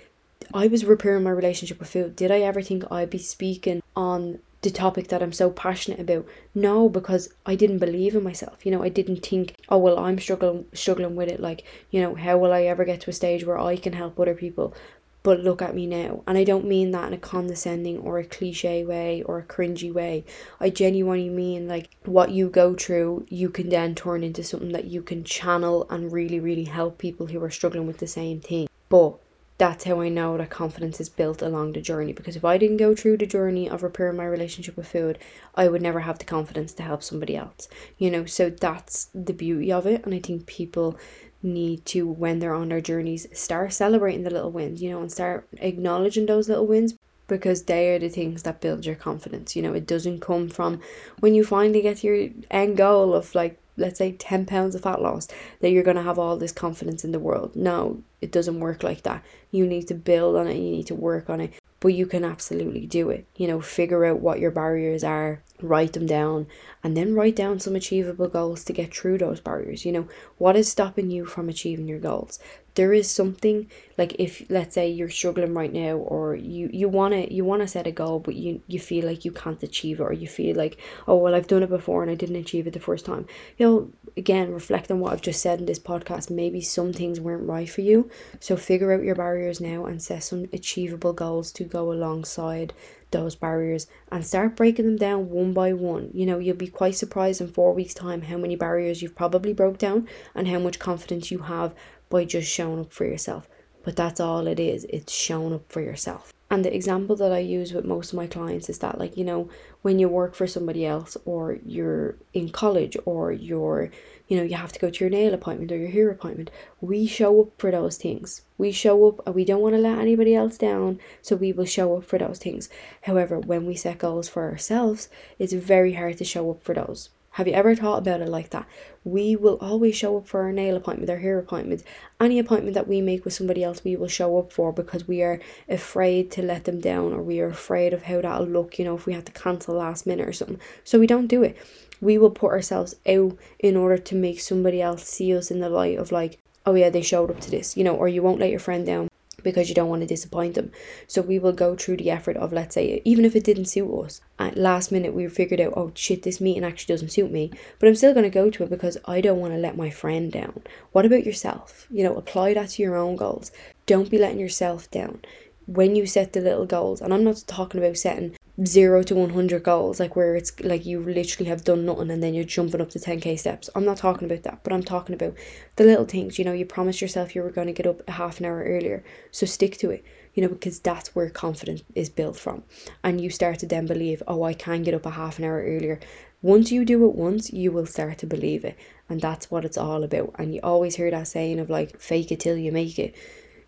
I 0.52 0.66
was 0.66 0.85
repairing 0.85 1.23
my 1.23 1.30
relationship 1.30 1.78
with 1.78 1.90
food. 1.90 2.16
Did 2.16 2.33
I 2.33 2.40
ever 2.40 2.62
think 2.62 2.90
I'd 2.90 3.11
be 3.11 3.19
speaking 3.19 3.83
on 3.95 4.40
the 4.62 4.70
topic 4.70 5.08
that 5.08 5.22
I'm 5.22 5.32
so 5.32 5.50
passionate 5.50 6.00
about? 6.00 6.26
No, 6.54 6.88
because 6.88 7.32
I 7.46 7.54
didn't 7.54 7.78
believe 7.78 8.14
in 8.14 8.22
myself. 8.22 8.64
You 8.64 8.72
know, 8.72 8.82
I 8.82 8.88
didn't 8.88 9.24
think, 9.24 9.56
oh 9.68 9.78
well, 9.78 9.98
I'm 9.98 10.18
struggling 10.18 10.66
struggling 10.72 11.16
with 11.16 11.28
it. 11.28 11.40
Like, 11.40 11.64
you 11.90 12.00
know, 12.00 12.14
how 12.14 12.38
will 12.38 12.52
I 12.52 12.62
ever 12.62 12.84
get 12.84 13.00
to 13.02 13.10
a 13.10 13.14
stage 13.14 13.44
where 13.44 13.58
I 13.58 13.76
can 13.76 13.92
help 13.92 14.18
other 14.18 14.34
people? 14.34 14.74
but 15.22 15.40
look 15.40 15.60
at 15.60 15.74
me 15.74 15.86
now. 15.86 16.22
And 16.26 16.38
I 16.38 16.44
don't 16.44 16.64
mean 16.64 16.92
that 16.92 17.08
in 17.08 17.14
a 17.14 17.18
condescending 17.18 17.98
or 17.98 18.18
a 18.18 18.24
cliche 18.24 18.84
way 18.84 19.22
or 19.22 19.38
a 19.38 19.42
cringy 19.42 19.92
way. 19.92 20.24
I 20.58 20.70
genuinely 20.70 21.28
mean 21.28 21.68
like 21.68 21.90
what 22.04 22.30
you 22.30 22.48
go 22.48 22.74
through, 22.74 23.26
you 23.28 23.50
can 23.50 23.68
then 23.68 23.94
turn 23.94 24.24
into 24.24 24.42
something 24.42 24.72
that 24.72 24.86
you 24.86 25.02
can 25.02 25.24
channel 25.24 25.86
and 25.90 26.12
really, 26.12 26.40
really 26.40 26.64
help 26.64 26.98
people 26.98 27.26
who 27.26 27.42
are 27.42 27.50
struggling 27.50 27.86
with 27.86 27.98
the 27.98 28.06
same 28.06 28.40
thing. 28.40 28.68
But 28.88 29.18
that's 29.60 29.84
how 29.84 30.00
I 30.00 30.08
know 30.08 30.38
that 30.38 30.48
confidence 30.48 31.00
is 31.00 31.10
built 31.10 31.42
along 31.42 31.74
the 31.74 31.82
journey. 31.82 32.14
Because 32.14 32.34
if 32.34 32.46
I 32.46 32.56
didn't 32.56 32.78
go 32.78 32.94
through 32.94 33.18
the 33.18 33.26
journey 33.26 33.68
of 33.68 33.82
repairing 33.82 34.16
my 34.16 34.24
relationship 34.24 34.74
with 34.74 34.88
food, 34.88 35.18
I 35.54 35.68
would 35.68 35.82
never 35.82 36.00
have 36.00 36.18
the 36.18 36.24
confidence 36.24 36.72
to 36.74 36.82
help 36.82 37.02
somebody 37.02 37.36
else. 37.36 37.68
You 37.98 38.10
know, 38.10 38.24
so 38.24 38.48
that's 38.48 39.10
the 39.14 39.34
beauty 39.34 39.70
of 39.70 39.86
it. 39.86 40.02
And 40.06 40.14
I 40.14 40.18
think 40.18 40.46
people 40.46 40.98
need 41.42 41.84
to 41.86 42.06
when 42.06 42.38
they're 42.38 42.54
on 42.54 42.70
their 42.70 42.80
journeys 42.80 43.26
start 43.34 43.72
celebrating 43.72 44.24
the 44.24 44.30
little 44.30 44.50
wins 44.50 44.82
you 44.82 44.90
know 44.90 45.00
and 45.00 45.10
start 45.10 45.48
acknowledging 45.56 46.26
those 46.26 46.50
little 46.50 46.66
wins 46.66 46.94
because 47.28 47.62
they 47.62 47.88
are 47.88 47.98
the 47.98 48.10
things 48.10 48.42
that 48.42 48.60
build 48.60 48.84
your 48.84 48.94
confidence 48.94 49.56
you 49.56 49.62
know 49.62 49.72
it 49.72 49.86
doesn't 49.86 50.20
come 50.20 50.50
from 50.50 50.78
when 51.20 51.34
you 51.34 51.42
finally 51.42 51.80
get 51.80 52.04
your 52.04 52.28
end 52.50 52.76
goal 52.76 53.14
of 53.14 53.34
like 53.34 53.58
let's 53.80 53.99
say 53.99 54.12
10 54.12 54.46
pounds 54.46 54.75
of 54.75 54.82
fat 54.82 55.02
loss 55.02 55.26
that 55.60 55.70
you're 55.70 55.82
going 55.82 55.96
to 55.96 56.02
have 56.02 56.18
all 56.18 56.37
this 56.37 56.52
confidence 56.52 57.04
in 57.04 57.12
the 57.12 57.18
world. 57.18 57.56
No 57.56 58.02
it 58.20 58.30
doesn't 58.30 58.60
work 58.60 58.82
like 58.82 59.02
that. 59.02 59.25
You 59.50 59.66
need 59.66 59.88
to 59.88 59.94
build 59.94 60.37
on 60.37 60.46
it 60.46 60.54
you 60.54 60.70
need 60.70 60.87
to 60.87 60.94
work 60.94 61.28
on 61.28 61.40
it 61.40 61.52
but 61.80 61.94
you 61.94 62.06
can 62.06 62.25
absolutely 62.25 62.87
do 62.87 63.10
it. 63.10 63.26
You 63.37 63.49
know 63.49 63.60
figure 63.60 64.04
out 64.04 64.20
what 64.20 64.38
your 64.38 64.50
barriers 64.50 65.02
are 65.02 65.42
write 65.62 65.92
them 65.92 66.06
down 66.06 66.46
and 66.82 66.96
then 66.96 67.14
write 67.14 67.36
down 67.36 67.60
some 67.60 67.76
achievable 67.76 68.28
goals 68.28 68.64
to 68.64 68.72
get 68.72 68.94
through 68.94 69.18
those 69.18 69.40
barriers. 69.40 69.84
You 69.84 69.92
know 69.92 70.08
what 70.38 70.56
is 70.56 70.70
stopping 70.70 71.10
you 71.10 71.24
from 71.26 71.48
achieving 71.48 71.88
your 71.88 71.98
goals? 71.98 72.38
There 72.74 72.92
is 72.92 73.10
something 73.10 73.68
like 73.98 74.14
if 74.18 74.48
let's 74.48 74.74
say 74.74 74.88
you're 74.88 75.10
struggling 75.10 75.54
right 75.54 75.72
now 75.72 75.96
or 75.96 76.36
you 76.36 76.70
you 76.72 76.88
want 76.88 77.14
to 77.14 77.32
you 77.32 77.44
want 77.44 77.62
to 77.62 77.68
set 77.68 77.86
a 77.86 77.90
goal 77.90 78.20
but 78.20 78.34
you 78.36 78.62
you 78.68 78.78
feel 78.78 79.04
like 79.04 79.24
you 79.24 79.32
can't 79.32 79.62
achieve 79.62 79.98
it 80.00 80.04
or 80.04 80.12
you 80.12 80.28
feel 80.28 80.56
like 80.56 80.78
oh 81.08 81.16
well 81.16 81.34
I've 81.34 81.48
done 81.48 81.64
it 81.64 81.68
before 81.68 82.02
and 82.02 82.10
I 82.10 82.14
didn't 82.14 82.36
achieve 82.36 82.66
it 82.66 82.72
the 82.72 82.80
first 82.80 83.04
time. 83.04 83.26
You 83.58 83.66
know 83.66 83.92
again 84.16 84.52
reflect 84.52 84.90
on 84.90 85.00
what 85.00 85.12
I've 85.12 85.22
just 85.22 85.42
said 85.42 85.58
in 85.58 85.66
this 85.66 85.80
podcast. 85.80 86.30
Maybe 86.30 86.60
some 86.60 86.92
things 86.92 87.20
weren't 87.20 87.48
right 87.48 87.68
for 87.68 87.80
you. 87.80 88.08
So 88.38 88.56
figure 88.56 88.92
out 88.92 89.02
your 89.02 89.16
barriers 89.16 89.60
now 89.60 89.84
and 89.86 90.00
set 90.00 90.22
some 90.22 90.46
achievable 90.52 91.12
goals 91.12 91.52
to 91.52 91.64
go 91.64 91.92
alongside 91.92 92.72
those 93.10 93.34
barriers 93.34 93.86
and 94.10 94.26
start 94.26 94.56
breaking 94.56 94.86
them 94.86 94.96
down 94.96 95.30
one 95.30 95.52
by 95.52 95.72
one. 95.72 96.10
You 96.12 96.26
know, 96.26 96.38
you'll 96.38 96.56
be 96.56 96.68
quite 96.68 96.94
surprised 96.94 97.40
in 97.40 97.48
four 97.48 97.72
weeks' 97.72 97.94
time 97.94 98.22
how 98.22 98.36
many 98.36 98.56
barriers 98.56 99.02
you've 99.02 99.16
probably 99.16 99.52
broke 99.52 99.78
down 99.78 100.08
and 100.34 100.48
how 100.48 100.58
much 100.58 100.78
confidence 100.78 101.30
you 101.30 101.38
have 101.40 101.74
by 102.08 102.24
just 102.24 102.50
showing 102.50 102.80
up 102.80 102.92
for 102.92 103.04
yourself. 103.04 103.48
But 103.82 103.96
that's 103.96 104.20
all 104.20 104.46
it 104.46 104.60
is, 104.60 104.84
it's 104.90 105.12
showing 105.12 105.54
up 105.54 105.70
for 105.72 105.80
yourself. 105.80 106.32
And 106.50 106.64
the 106.64 106.74
example 106.74 107.14
that 107.16 107.32
I 107.32 107.38
use 107.38 107.72
with 107.72 107.84
most 107.84 108.12
of 108.12 108.16
my 108.16 108.26
clients 108.26 108.68
is 108.68 108.80
that, 108.80 108.98
like, 108.98 109.16
you 109.16 109.24
know, 109.24 109.48
when 109.82 110.00
you 110.00 110.08
work 110.08 110.34
for 110.34 110.48
somebody 110.48 110.84
else 110.84 111.16
or 111.24 111.58
you're 111.64 112.16
in 112.34 112.50
college 112.50 112.96
or 113.04 113.30
you're, 113.30 113.90
you 114.30 114.37
know, 114.37 114.44
you 114.44 114.56
have 114.56 114.72
to 114.72 114.78
go 114.78 114.88
to 114.88 115.04
your 115.04 115.10
nail 115.10 115.34
appointment 115.34 115.72
or 115.72 115.76
your 115.76 115.90
hair 115.90 116.08
appointment, 116.08 116.50
we 116.80 117.06
show 117.06 117.42
up 117.42 117.49
for 117.58 117.70
those 117.70 117.99
things. 117.99 118.42
We 118.56 118.70
show 118.70 119.08
up 119.08 119.26
and 119.26 119.34
we 119.34 119.44
don't 119.44 119.60
want 119.60 119.75
to 119.75 119.80
let 119.80 119.99
anybody 119.99 120.34
else 120.34 120.56
down, 120.56 121.00
so 121.20 121.34
we 121.34 121.52
will 121.52 121.64
show 121.64 121.96
up 121.96 122.04
for 122.04 122.18
those 122.18 122.38
things. 122.38 122.68
However, 123.02 123.40
when 123.40 123.66
we 123.66 123.75
set 123.75 123.99
goals 123.99 124.28
for 124.28 124.49
ourselves, 124.49 125.08
it's 125.38 125.52
very 125.52 125.94
hard 125.94 126.16
to 126.18 126.25
show 126.25 126.49
up 126.50 126.62
for 126.62 126.75
those 126.75 127.10
have 127.34 127.46
you 127.46 127.54
ever 127.54 127.76
thought 127.76 127.99
about 127.99 128.20
it 128.20 128.28
like 128.28 128.50
that? 128.50 128.66
We 129.04 129.37
will 129.37 129.56
always 129.60 129.96
show 129.96 130.18
up 130.18 130.26
for 130.26 130.42
our 130.42 130.52
nail 130.52 130.76
appointment, 130.76 131.10
our 131.10 131.18
hair 131.18 131.38
appointment, 131.38 131.84
any 132.20 132.38
appointment 132.38 132.75
that 132.75 132.88
we 132.88 133.00
make 133.00 133.25
with 133.25 133.34
somebody 133.34 133.62
else, 133.62 133.84
we 133.84 133.94
will 133.94 134.08
show 134.08 134.38
up 134.38 134.52
for 134.52 134.72
because 134.72 135.06
we 135.06 135.22
are 135.22 135.40
afraid 135.68 136.30
to 136.32 136.42
let 136.42 136.64
them 136.64 136.80
down 136.80 137.12
or 137.12 137.22
we 137.22 137.40
are 137.40 137.49
afraid 137.49 137.92
of 137.92 138.04
how 138.04 138.20
that'll 138.20 138.46
look, 138.46 138.78
you 138.78 138.84
know, 138.84 138.96
if 138.96 139.06
we 139.06 139.12
have 139.12 139.25
to 139.26 139.32
cancel 139.32 139.76
last 139.76 140.06
minute 140.06 140.28
or 140.28 140.32
something. 140.32 140.60
So 140.82 140.99
we 140.99 141.06
don't 141.06 141.28
do 141.28 141.42
it. 141.42 141.56
We 142.00 142.19
will 142.19 142.30
put 142.30 142.52
ourselves 142.52 142.95
out 143.07 143.37
in 143.59 143.76
order 143.76 143.99
to 143.99 144.14
make 144.14 144.40
somebody 144.40 144.80
else 144.80 145.04
see 145.04 145.37
us 145.37 145.50
in 145.50 145.61
the 145.61 145.69
light 145.69 145.99
of 145.99 146.12
like, 146.12 146.38
oh 146.66 146.75
yeah, 146.75 146.90
they 146.90 147.02
showed 147.02 147.30
up 147.30 147.40
to 147.40 147.50
this, 147.50 147.76
you 147.76 147.85
know, 147.85 147.95
or 147.95 148.09
you 148.09 148.23
won't 148.23 148.40
let 148.40 148.50
your 148.50 148.61
friend 148.61 148.87
down 148.87 149.09
because 149.42 149.69
you 149.69 149.75
don't 149.75 149.88
want 149.88 150.02
to 150.02 150.07
disappoint 150.07 150.54
them. 150.54 150.71
So 151.07 151.23
we 151.23 151.38
will 151.38 151.52
go 151.52 151.75
through 151.75 151.97
the 151.97 152.11
effort 152.11 152.37
of, 152.37 152.52
let's 152.52 152.75
say, 152.75 153.00
even 153.04 153.25
if 153.25 153.35
it 153.35 153.45
didn't 153.45 153.66
suit 153.66 153.90
us, 153.92 154.21
at 154.38 154.57
last 154.57 154.92
minute 154.92 155.14
we 155.14 155.26
figured 155.28 155.61
out, 155.61 155.75
oh 155.76 155.92
shit, 155.95 156.23
this 156.23 156.40
meeting 156.40 156.64
actually 156.64 156.92
doesn't 156.92 157.12
suit 157.12 157.30
me, 157.30 157.50
but 157.78 157.88
I'm 157.88 157.95
still 157.95 158.12
going 158.12 158.25
to 158.25 158.30
go 158.30 158.50
to 158.50 158.64
it 158.64 158.71
because 158.71 158.99
I 159.04 159.21
don't 159.21 159.40
want 159.40 159.54
to 159.54 159.59
let 159.59 159.76
my 159.76 159.90
friend 159.90 160.30
down. 160.30 160.62
What 160.92 161.07
about 161.07 161.25
yourself? 161.25 161.87
You 161.90 162.04
know, 162.04 162.14
apply 162.16 162.54
that 162.54 162.71
to 162.71 162.83
your 162.83 162.97
own 162.97 163.16
goals. 163.16 163.50
Don't 163.87 164.11
be 164.11 164.19
letting 164.19 164.40
yourself 164.40 164.90
down. 164.90 165.23
When 165.66 165.95
you 165.95 166.04
set 166.04 166.33
the 166.33 166.40
little 166.40 166.66
goals, 166.66 167.00
and 167.00 167.14
I'm 167.14 167.23
not 167.23 167.45
talking 167.47 167.83
about 167.83 167.97
setting 167.97 168.35
zero 168.66 169.02
to 169.02 169.14
100 169.14 169.62
goals, 169.62 170.00
like 170.00 170.16
where 170.16 170.36
it's 170.36 170.58
like 170.60 170.84
you 170.84 171.00
literally 171.00 171.48
have 171.48 171.64
done 171.64 171.86
nothing 171.86 172.10
and 172.10 172.22
then 172.22 172.34
you're 172.34 172.44
jumping 172.44 172.80
up 172.80 172.90
to 172.90 172.98
10k 172.98 173.38
steps. 173.38 173.70
I'm 173.74 173.84
not 173.84 173.96
talking 173.96 174.30
about 174.30 174.42
that, 174.42 174.62
but 174.62 174.72
I'm 174.72 174.82
talking 174.82 175.14
about 175.14 175.34
the 175.76 175.84
little 175.84 176.04
things. 176.04 176.38
You 176.38 176.44
know, 176.44 176.52
you 176.52 176.66
promised 176.66 177.00
yourself 177.00 177.34
you 177.34 177.42
were 177.42 177.50
going 177.50 177.68
to 177.68 177.72
get 177.72 177.86
up 177.86 178.02
a 178.06 178.12
half 178.12 178.38
an 178.38 178.46
hour 178.46 178.62
earlier, 178.62 179.02
so 179.30 179.46
stick 179.46 179.78
to 179.78 179.90
it, 179.90 180.04
you 180.34 180.42
know, 180.42 180.48
because 180.48 180.78
that's 180.80 181.14
where 181.14 181.30
confidence 181.30 181.82
is 181.94 182.10
built 182.10 182.36
from. 182.36 182.64
And 183.02 183.20
you 183.20 183.30
start 183.30 183.60
to 183.60 183.66
then 183.66 183.86
believe, 183.86 184.22
oh, 184.28 184.42
I 184.42 184.54
can 184.54 184.82
get 184.82 184.94
up 184.94 185.06
a 185.06 185.10
half 185.10 185.38
an 185.38 185.44
hour 185.44 185.62
earlier. 185.62 185.98
Once 186.42 186.72
you 186.72 186.84
do 186.84 187.04
it 187.06 187.14
once, 187.14 187.52
you 187.52 187.70
will 187.70 187.86
start 187.86 188.18
to 188.18 188.26
believe 188.26 188.64
it. 188.64 188.76
And 189.08 189.20
that's 189.20 189.50
what 189.50 189.64
it's 189.64 189.78
all 189.78 190.02
about. 190.04 190.34
And 190.38 190.54
you 190.54 190.60
always 190.62 190.96
hear 190.96 191.10
that 191.10 191.28
saying 191.28 191.60
of 191.60 191.68
like, 191.68 192.00
fake 192.00 192.32
it 192.32 192.40
till 192.40 192.56
you 192.56 192.72
make 192.72 192.98
it. 192.98 193.14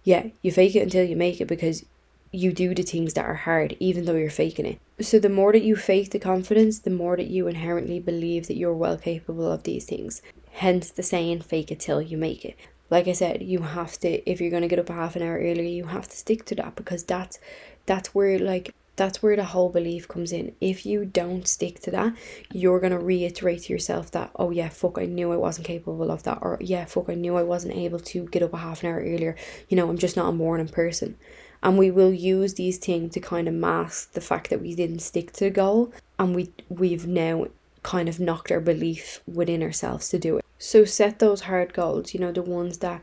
Yeah, 0.04 0.28
you 0.40 0.50
fake 0.50 0.74
it 0.74 0.82
until 0.82 1.04
you 1.04 1.16
make 1.16 1.40
it 1.40 1.46
because 1.46 1.84
you 2.32 2.52
do 2.52 2.74
the 2.74 2.82
things 2.82 3.14
that 3.14 3.26
are 3.26 3.34
hard 3.34 3.76
even 3.78 4.04
though 4.04 4.14
you're 4.14 4.30
faking 4.30 4.66
it 4.66 4.80
So, 5.00 5.18
the 5.18 5.28
more 5.28 5.52
that 5.52 5.62
you 5.62 5.76
fake 5.76 6.10
the 6.10 6.18
confidence, 6.18 6.78
the 6.78 6.90
more 6.90 7.16
that 7.16 7.28
you 7.28 7.46
inherently 7.46 8.00
believe 8.00 8.46
that 8.46 8.56
you're 8.56 8.74
well 8.74 8.96
capable 8.96 9.50
of 9.50 9.64
these 9.64 9.84
things. 9.84 10.22
Hence 10.52 10.90
the 10.90 11.02
saying, 11.02 11.40
fake 11.42 11.70
it 11.72 11.80
till 11.80 12.00
you 12.00 12.16
make 12.16 12.44
it. 12.44 12.56
Like 12.90 13.08
I 13.08 13.12
said, 13.12 13.42
you 13.42 13.60
have 13.60 13.98
to, 14.00 14.30
if 14.30 14.40
you're 14.40 14.50
going 14.50 14.62
to 14.62 14.68
get 14.68 14.78
up 14.78 14.90
a 14.90 14.92
half 14.92 15.16
an 15.16 15.22
hour 15.22 15.38
earlier, 15.38 15.62
you 15.62 15.86
have 15.86 16.08
to 16.08 16.16
stick 16.16 16.44
to 16.46 16.54
that 16.56 16.76
because 16.76 17.02
that's, 17.04 17.38
that's 17.86 18.14
where, 18.14 18.38
like, 18.38 18.74
that's 18.96 19.22
where 19.22 19.34
the 19.34 19.44
whole 19.44 19.70
belief 19.70 20.06
comes 20.06 20.30
in. 20.30 20.54
If 20.60 20.84
you 20.84 21.06
don't 21.06 21.48
stick 21.48 21.80
to 21.80 21.90
that, 21.92 22.14
you're 22.52 22.80
going 22.80 22.92
to 22.92 22.98
reiterate 22.98 23.62
to 23.62 23.72
yourself 23.72 24.10
that, 24.10 24.30
oh 24.36 24.50
yeah, 24.50 24.68
fuck, 24.68 24.98
I 24.98 25.06
knew 25.06 25.32
I 25.32 25.36
wasn't 25.36 25.66
capable 25.66 26.10
of 26.10 26.22
that. 26.24 26.38
Or 26.42 26.58
yeah, 26.60 26.84
fuck, 26.84 27.08
I 27.08 27.14
knew 27.14 27.36
I 27.36 27.42
wasn't 27.42 27.74
able 27.74 28.00
to 28.00 28.26
get 28.26 28.42
up 28.42 28.52
a 28.52 28.58
half 28.58 28.82
an 28.82 28.90
hour 28.90 29.00
earlier. 29.00 29.36
You 29.68 29.76
know, 29.78 29.88
I'm 29.88 29.98
just 29.98 30.16
not 30.16 30.28
a 30.28 30.32
morning 30.32 30.68
person 30.68 31.16
and 31.62 31.78
we 31.78 31.90
will 31.90 32.12
use 32.12 32.54
these 32.54 32.78
things 32.78 33.14
to 33.14 33.20
kind 33.20 33.46
of 33.46 33.54
mask 33.54 34.12
the 34.12 34.20
fact 34.20 34.50
that 34.50 34.60
we 34.60 34.74
didn't 34.74 34.98
stick 34.98 35.32
to 35.32 35.44
the 35.44 35.50
goal 35.50 35.92
and 36.18 36.34
we 36.34 36.50
we've 36.68 37.06
now 37.06 37.46
kind 37.82 38.08
of 38.08 38.20
knocked 38.20 38.50
our 38.50 38.60
belief 38.60 39.20
within 39.26 39.62
ourselves 39.62 40.08
to 40.08 40.18
do 40.18 40.38
it. 40.38 40.44
So 40.58 40.84
set 40.84 41.18
those 41.18 41.42
hard 41.42 41.72
goals 41.72 42.14
you 42.14 42.20
know 42.20 42.32
the 42.32 42.42
ones 42.42 42.78
that 42.78 43.02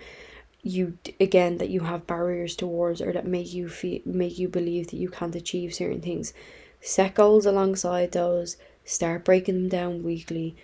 you 0.62 0.98
again 1.20 1.58
that 1.58 1.70
you 1.70 1.82
have 1.82 2.08
barriers 2.08 2.56
towards 2.56 3.02
or 3.02 3.14
that 3.14 3.26
make 3.26 3.54
you 3.54 3.70
feel 3.70 4.02
make 4.06 4.38
you 4.38 4.50
believe 4.50 4.88
that 4.88 4.98
you 4.98 5.10
can't 5.10 5.36
achieve 5.36 5.74
certain 5.74 6.02
things. 6.02 6.34
Set 6.82 7.16
goals 7.16 7.46
alongside 7.46 8.12
those 8.12 8.58
start 8.84 9.24
breaking 9.24 9.56
them 9.56 9.70
down 9.70 10.04
weekly 10.04 10.56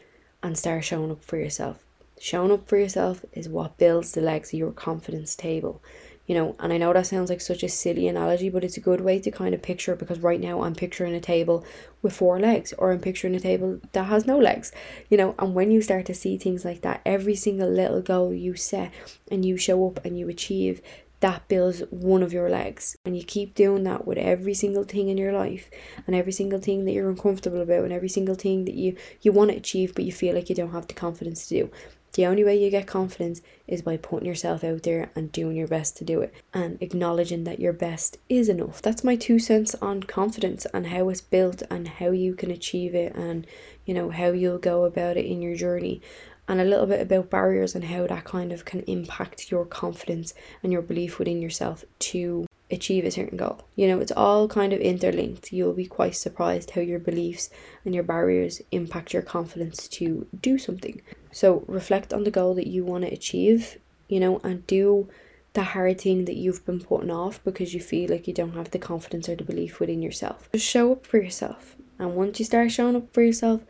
and 0.41 0.57
start 0.57 0.83
showing 0.83 1.11
up 1.11 1.23
for 1.23 1.37
yourself. 1.37 1.83
Showing 2.19 2.51
up 2.51 2.67
for 2.67 2.77
yourself 2.77 3.25
is 3.33 3.49
what 3.49 3.77
builds 3.77 4.13
the 4.13 4.21
legs 4.21 4.53
of 4.53 4.59
your 4.59 4.71
confidence 4.71 5.35
table 5.35 5.81
you 6.25 6.35
know 6.35 6.55
and 6.59 6.73
i 6.73 6.77
know 6.77 6.91
that 6.93 7.05
sounds 7.05 7.29
like 7.29 7.41
such 7.41 7.63
a 7.63 7.69
silly 7.69 8.07
analogy 8.07 8.49
but 8.49 8.63
it's 8.63 8.77
a 8.77 8.81
good 8.81 9.01
way 9.01 9.19
to 9.19 9.31
kind 9.31 9.53
of 9.53 9.61
picture 9.61 9.95
because 9.95 10.19
right 10.19 10.41
now 10.41 10.61
i'm 10.61 10.75
picturing 10.75 11.13
a 11.13 11.19
table 11.19 11.65
with 12.01 12.13
four 12.13 12.39
legs 12.39 12.73
or 12.77 12.91
i'm 12.91 12.99
picturing 12.99 13.35
a 13.35 13.39
table 13.39 13.79
that 13.91 14.05
has 14.05 14.25
no 14.25 14.37
legs 14.37 14.71
you 15.09 15.17
know 15.17 15.35
and 15.39 15.53
when 15.53 15.71
you 15.71 15.81
start 15.81 16.05
to 16.05 16.13
see 16.13 16.37
things 16.37 16.65
like 16.65 16.81
that 16.81 17.01
every 17.05 17.35
single 17.35 17.69
little 17.69 18.01
goal 18.01 18.33
you 18.33 18.55
set 18.55 18.91
and 19.29 19.45
you 19.45 19.57
show 19.57 19.87
up 19.87 20.03
and 20.05 20.17
you 20.17 20.29
achieve 20.29 20.81
that 21.21 21.47
builds 21.47 21.81
one 21.89 22.21
of 22.21 22.33
your 22.33 22.49
legs. 22.49 22.97
And 23.03 23.17
you 23.17 23.23
keep 23.23 23.55
doing 23.55 23.83
that 23.83 24.05
with 24.05 24.17
every 24.17 24.53
single 24.53 24.83
thing 24.83 25.09
in 25.09 25.17
your 25.17 25.33
life 25.33 25.69
and 26.05 26.15
every 26.15 26.31
single 26.31 26.59
thing 26.59 26.85
that 26.85 26.91
you're 26.91 27.09
uncomfortable 27.09 27.61
about 27.61 27.83
and 27.83 27.93
every 27.93 28.09
single 28.09 28.35
thing 28.35 28.65
that 28.65 28.75
you 28.75 28.95
you 29.21 29.31
want 29.31 29.49
to 29.51 29.57
achieve 29.57 29.95
but 29.95 30.05
you 30.05 30.11
feel 30.11 30.35
like 30.35 30.49
you 30.49 30.55
don't 30.55 30.71
have 30.71 30.87
the 30.87 30.93
confidence 30.93 31.47
to 31.47 31.55
do 31.55 31.71
the 32.15 32.25
only 32.25 32.45
way 32.45 32.57
you 32.57 32.69
get 32.71 32.87
confidence 32.87 33.41
is 33.67 33.81
by 33.81 33.97
putting 33.97 34.25
yourself 34.27 34.63
out 34.63 34.83
there 34.83 35.11
and 35.15 35.33
doing 35.33 35.57
your 35.57 35.67
best 35.67 35.97
to 35.97 36.05
do 36.05 36.21
it 36.21 36.33
and 36.53 36.77
acknowledging 36.81 37.43
that 37.43 37.59
your 37.59 37.73
best 37.73 38.17
is 38.29 38.47
enough. 38.47 38.81
That's 38.81 39.03
my 39.03 39.17
two 39.17 39.37
cents 39.37 39.75
on 39.81 40.03
confidence 40.03 40.65
and 40.73 40.87
how 40.87 41.09
it's 41.09 41.19
built 41.19 41.61
and 41.69 41.87
how 41.87 42.11
you 42.11 42.33
can 42.33 42.51
achieve 42.51 42.95
it 42.95 43.13
and 43.15 43.45
you 43.85 43.93
know 43.93 44.11
how 44.11 44.27
you'll 44.27 44.57
go 44.57 44.85
about 44.85 45.17
it 45.17 45.25
in 45.25 45.41
your 45.41 45.55
journey 45.55 46.01
and 46.47 46.61
a 46.61 46.65
little 46.65 46.85
bit 46.85 47.01
about 47.01 47.29
barriers 47.29 47.75
and 47.75 47.85
how 47.85 48.07
that 48.07 48.23
kind 48.23 48.53
of 48.53 48.63
can 48.63 48.81
impact 48.81 49.51
your 49.51 49.65
confidence 49.65 50.33
and 50.63 50.71
your 50.71 50.81
belief 50.81 51.19
within 51.19 51.41
yourself 51.41 51.83
to 51.99 52.47
achieve 52.71 53.05
a 53.05 53.11
certain 53.11 53.37
goal. 53.37 53.61
You 53.75 53.87
know, 53.87 53.99
it's 53.99 54.11
all 54.11 54.47
kind 54.47 54.73
of 54.73 54.79
interlinked. 54.79 55.53
You'll 55.53 55.73
be 55.73 55.85
quite 55.85 56.15
surprised 56.15 56.71
how 56.71 56.81
your 56.81 56.99
beliefs 56.99 57.49
and 57.83 57.93
your 57.93 58.03
barriers 58.03 58.61
impact 58.71 59.13
your 59.13 59.21
confidence 59.21 59.87
to 59.89 60.27
do 60.41 60.57
something. 60.57 61.01
So 61.31 61.63
reflect 61.67 62.13
on 62.13 62.23
the 62.23 62.31
goal 62.31 62.55
that 62.55 62.67
you 62.67 62.83
want 62.83 63.03
to 63.03 63.13
achieve, 63.13 63.77
you 64.07 64.19
know, 64.19 64.39
and 64.43 64.65
do 64.67 65.09
the 65.53 65.63
hard 65.63 66.01
thing 66.01 66.25
that 66.25 66.35
you've 66.35 66.65
been 66.65 66.81
putting 66.81 67.11
off 67.11 67.43
because 67.43 67.73
you 67.73 67.79
feel 67.79 68.09
like 68.09 68.27
you 68.27 68.33
don't 68.33 68.55
have 68.55 68.71
the 68.71 68.79
confidence 68.79 69.29
or 69.29 69.35
the 69.35 69.43
belief 69.43 69.79
within 69.79 70.01
yourself. 70.01 70.49
Just 70.51 70.65
show 70.67 70.91
up 70.91 71.05
for 71.05 71.17
yourself. 71.17 71.75
And 71.97 72.15
once 72.15 72.39
you 72.39 72.45
start 72.45 72.71
showing 72.71 72.95
up 72.95 73.13
for 73.13 73.21
yourself, 73.21 73.61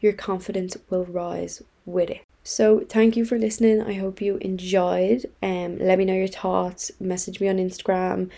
your 0.00 0.12
confidence 0.12 0.76
will 0.90 1.06
rise 1.06 1.62
with 1.86 2.10
it. 2.10 2.20
So 2.42 2.80
thank 2.80 3.16
you 3.16 3.24
for 3.24 3.38
listening. 3.38 3.82
I 3.82 3.94
hope 3.94 4.20
you 4.20 4.36
enjoyed. 4.36 5.26
Um 5.42 5.78
let 5.78 5.98
me 5.98 6.04
know 6.04 6.14
your 6.14 6.28
thoughts. 6.28 6.90
Message 7.00 7.40
me 7.40 7.48
on 7.48 7.56
Instagram. 7.56 8.30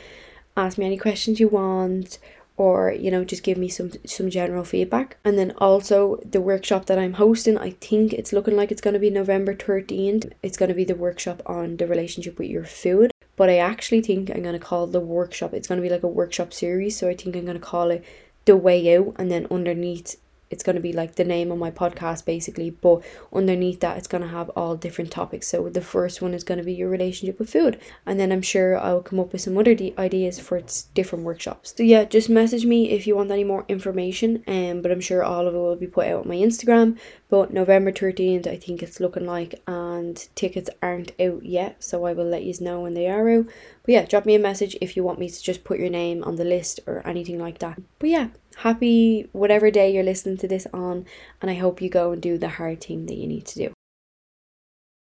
Ask 0.56 0.76
me 0.78 0.86
any 0.86 0.98
questions 0.98 1.40
you 1.40 1.48
want 1.48 2.18
or 2.56 2.92
you 2.92 3.10
know 3.10 3.24
just 3.24 3.42
give 3.42 3.56
me 3.56 3.68
some 3.68 3.90
some 4.04 4.28
general 4.28 4.64
feedback 4.64 5.16
and 5.24 5.38
then 5.38 5.52
also 5.58 6.20
the 6.24 6.40
workshop 6.40 6.86
that 6.86 6.98
i'm 6.98 7.14
hosting 7.14 7.56
i 7.58 7.70
think 7.70 8.12
it's 8.12 8.32
looking 8.32 8.56
like 8.56 8.70
it's 8.70 8.80
going 8.80 8.94
to 8.94 9.00
be 9.00 9.10
november 9.10 9.54
13th 9.54 10.30
it's 10.42 10.56
going 10.56 10.68
to 10.68 10.74
be 10.74 10.84
the 10.84 10.94
workshop 10.94 11.42
on 11.46 11.76
the 11.78 11.86
relationship 11.86 12.38
with 12.38 12.50
your 12.50 12.64
food 12.64 13.10
but 13.36 13.48
i 13.48 13.56
actually 13.56 14.02
think 14.02 14.30
i'm 14.30 14.42
going 14.42 14.52
to 14.52 14.58
call 14.58 14.86
the 14.86 15.00
workshop 15.00 15.54
it's 15.54 15.68
going 15.68 15.80
to 15.80 15.82
be 15.82 15.92
like 15.92 16.02
a 16.02 16.08
workshop 16.08 16.52
series 16.52 16.96
so 16.96 17.08
i 17.08 17.14
think 17.14 17.34
i'm 17.34 17.44
going 17.44 17.58
to 17.58 17.60
call 17.60 17.90
it 17.90 18.04
the 18.44 18.56
way 18.56 18.96
out 18.96 19.14
and 19.18 19.30
then 19.30 19.46
underneath 19.50 20.16
it's 20.52 20.62
going 20.62 20.76
to 20.76 20.82
be 20.82 20.92
like 20.92 21.14
the 21.14 21.24
name 21.24 21.50
of 21.50 21.58
my 21.58 21.70
podcast 21.70 22.24
basically 22.24 22.70
but 22.70 23.02
underneath 23.32 23.80
that 23.80 23.96
it's 23.96 24.06
going 24.06 24.22
to 24.22 24.28
have 24.28 24.50
all 24.50 24.76
different 24.76 25.10
topics. 25.10 25.48
So 25.48 25.68
the 25.68 25.80
first 25.80 26.22
one 26.22 26.34
is 26.34 26.44
going 26.44 26.58
to 26.58 26.64
be 26.64 26.74
your 26.74 26.88
relationship 26.88 27.38
with 27.38 27.50
food 27.50 27.80
and 28.06 28.18
then 28.20 28.30
i'm 28.32 28.42
sure 28.42 28.78
i'll 28.78 29.02
come 29.02 29.20
up 29.20 29.32
with 29.32 29.40
some 29.40 29.56
other 29.58 29.74
de- 29.74 29.94
ideas 29.98 30.38
for 30.38 30.60
different 30.94 31.24
workshops. 31.24 31.74
So 31.76 31.82
yeah 31.82 32.04
just 32.04 32.28
message 32.28 32.64
me 32.66 32.90
if 32.90 33.06
you 33.06 33.16
want 33.16 33.30
any 33.30 33.44
more 33.44 33.64
information 33.68 34.42
um, 34.46 34.82
but 34.82 34.90
i'm 34.90 35.00
sure 35.00 35.22
all 35.24 35.46
of 35.46 35.54
it 35.54 35.58
will 35.58 35.76
be 35.76 35.86
put 35.86 36.06
out 36.06 36.22
on 36.22 36.28
my 36.28 36.36
instagram. 36.36 36.98
But 37.28 37.52
november 37.52 37.92
13th 37.92 38.46
i 38.46 38.56
think 38.56 38.82
it's 38.82 39.00
looking 39.00 39.26
like 39.26 39.60
and 39.66 40.16
tickets 40.34 40.70
aren't 40.82 41.12
out 41.20 41.44
yet 41.44 41.82
so 41.82 42.04
i 42.04 42.12
will 42.12 42.26
let 42.26 42.44
you 42.44 42.52
know 42.60 42.80
when 42.80 42.94
they 42.94 43.08
are 43.08 43.28
out. 43.30 43.46
But 43.82 43.92
yeah 43.92 44.04
drop 44.04 44.26
me 44.26 44.34
a 44.34 44.38
message 44.38 44.76
if 44.80 44.96
you 44.96 45.02
want 45.02 45.18
me 45.18 45.28
to 45.28 45.42
just 45.42 45.64
put 45.64 45.78
your 45.78 45.90
name 45.90 46.22
on 46.24 46.36
the 46.36 46.44
list 46.44 46.80
or 46.86 47.06
anything 47.06 47.38
like 47.38 47.58
that. 47.58 47.80
But 47.98 48.10
yeah 48.10 48.28
happy 48.56 49.28
whatever 49.32 49.70
day 49.70 49.92
you're 49.92 50.02
listening 50.02 50.36
to 50.38 50.48
this 50.48 50.66
on, 50.72 51.06
and 51.40 51.50
I 51.50 51.54
hope 51.54 51.80
you 51.80 51.88
go 51.88 52.12
and 52.12 52.22
do 52.22 52.38
the 52.38 52.48
hard 52.48 52.82
thing 52.82 53.06
that 53.06 53.16
you 53.16 53.26
need 53.26 53.46
to 53.46 53.58
do. 53.58 53.72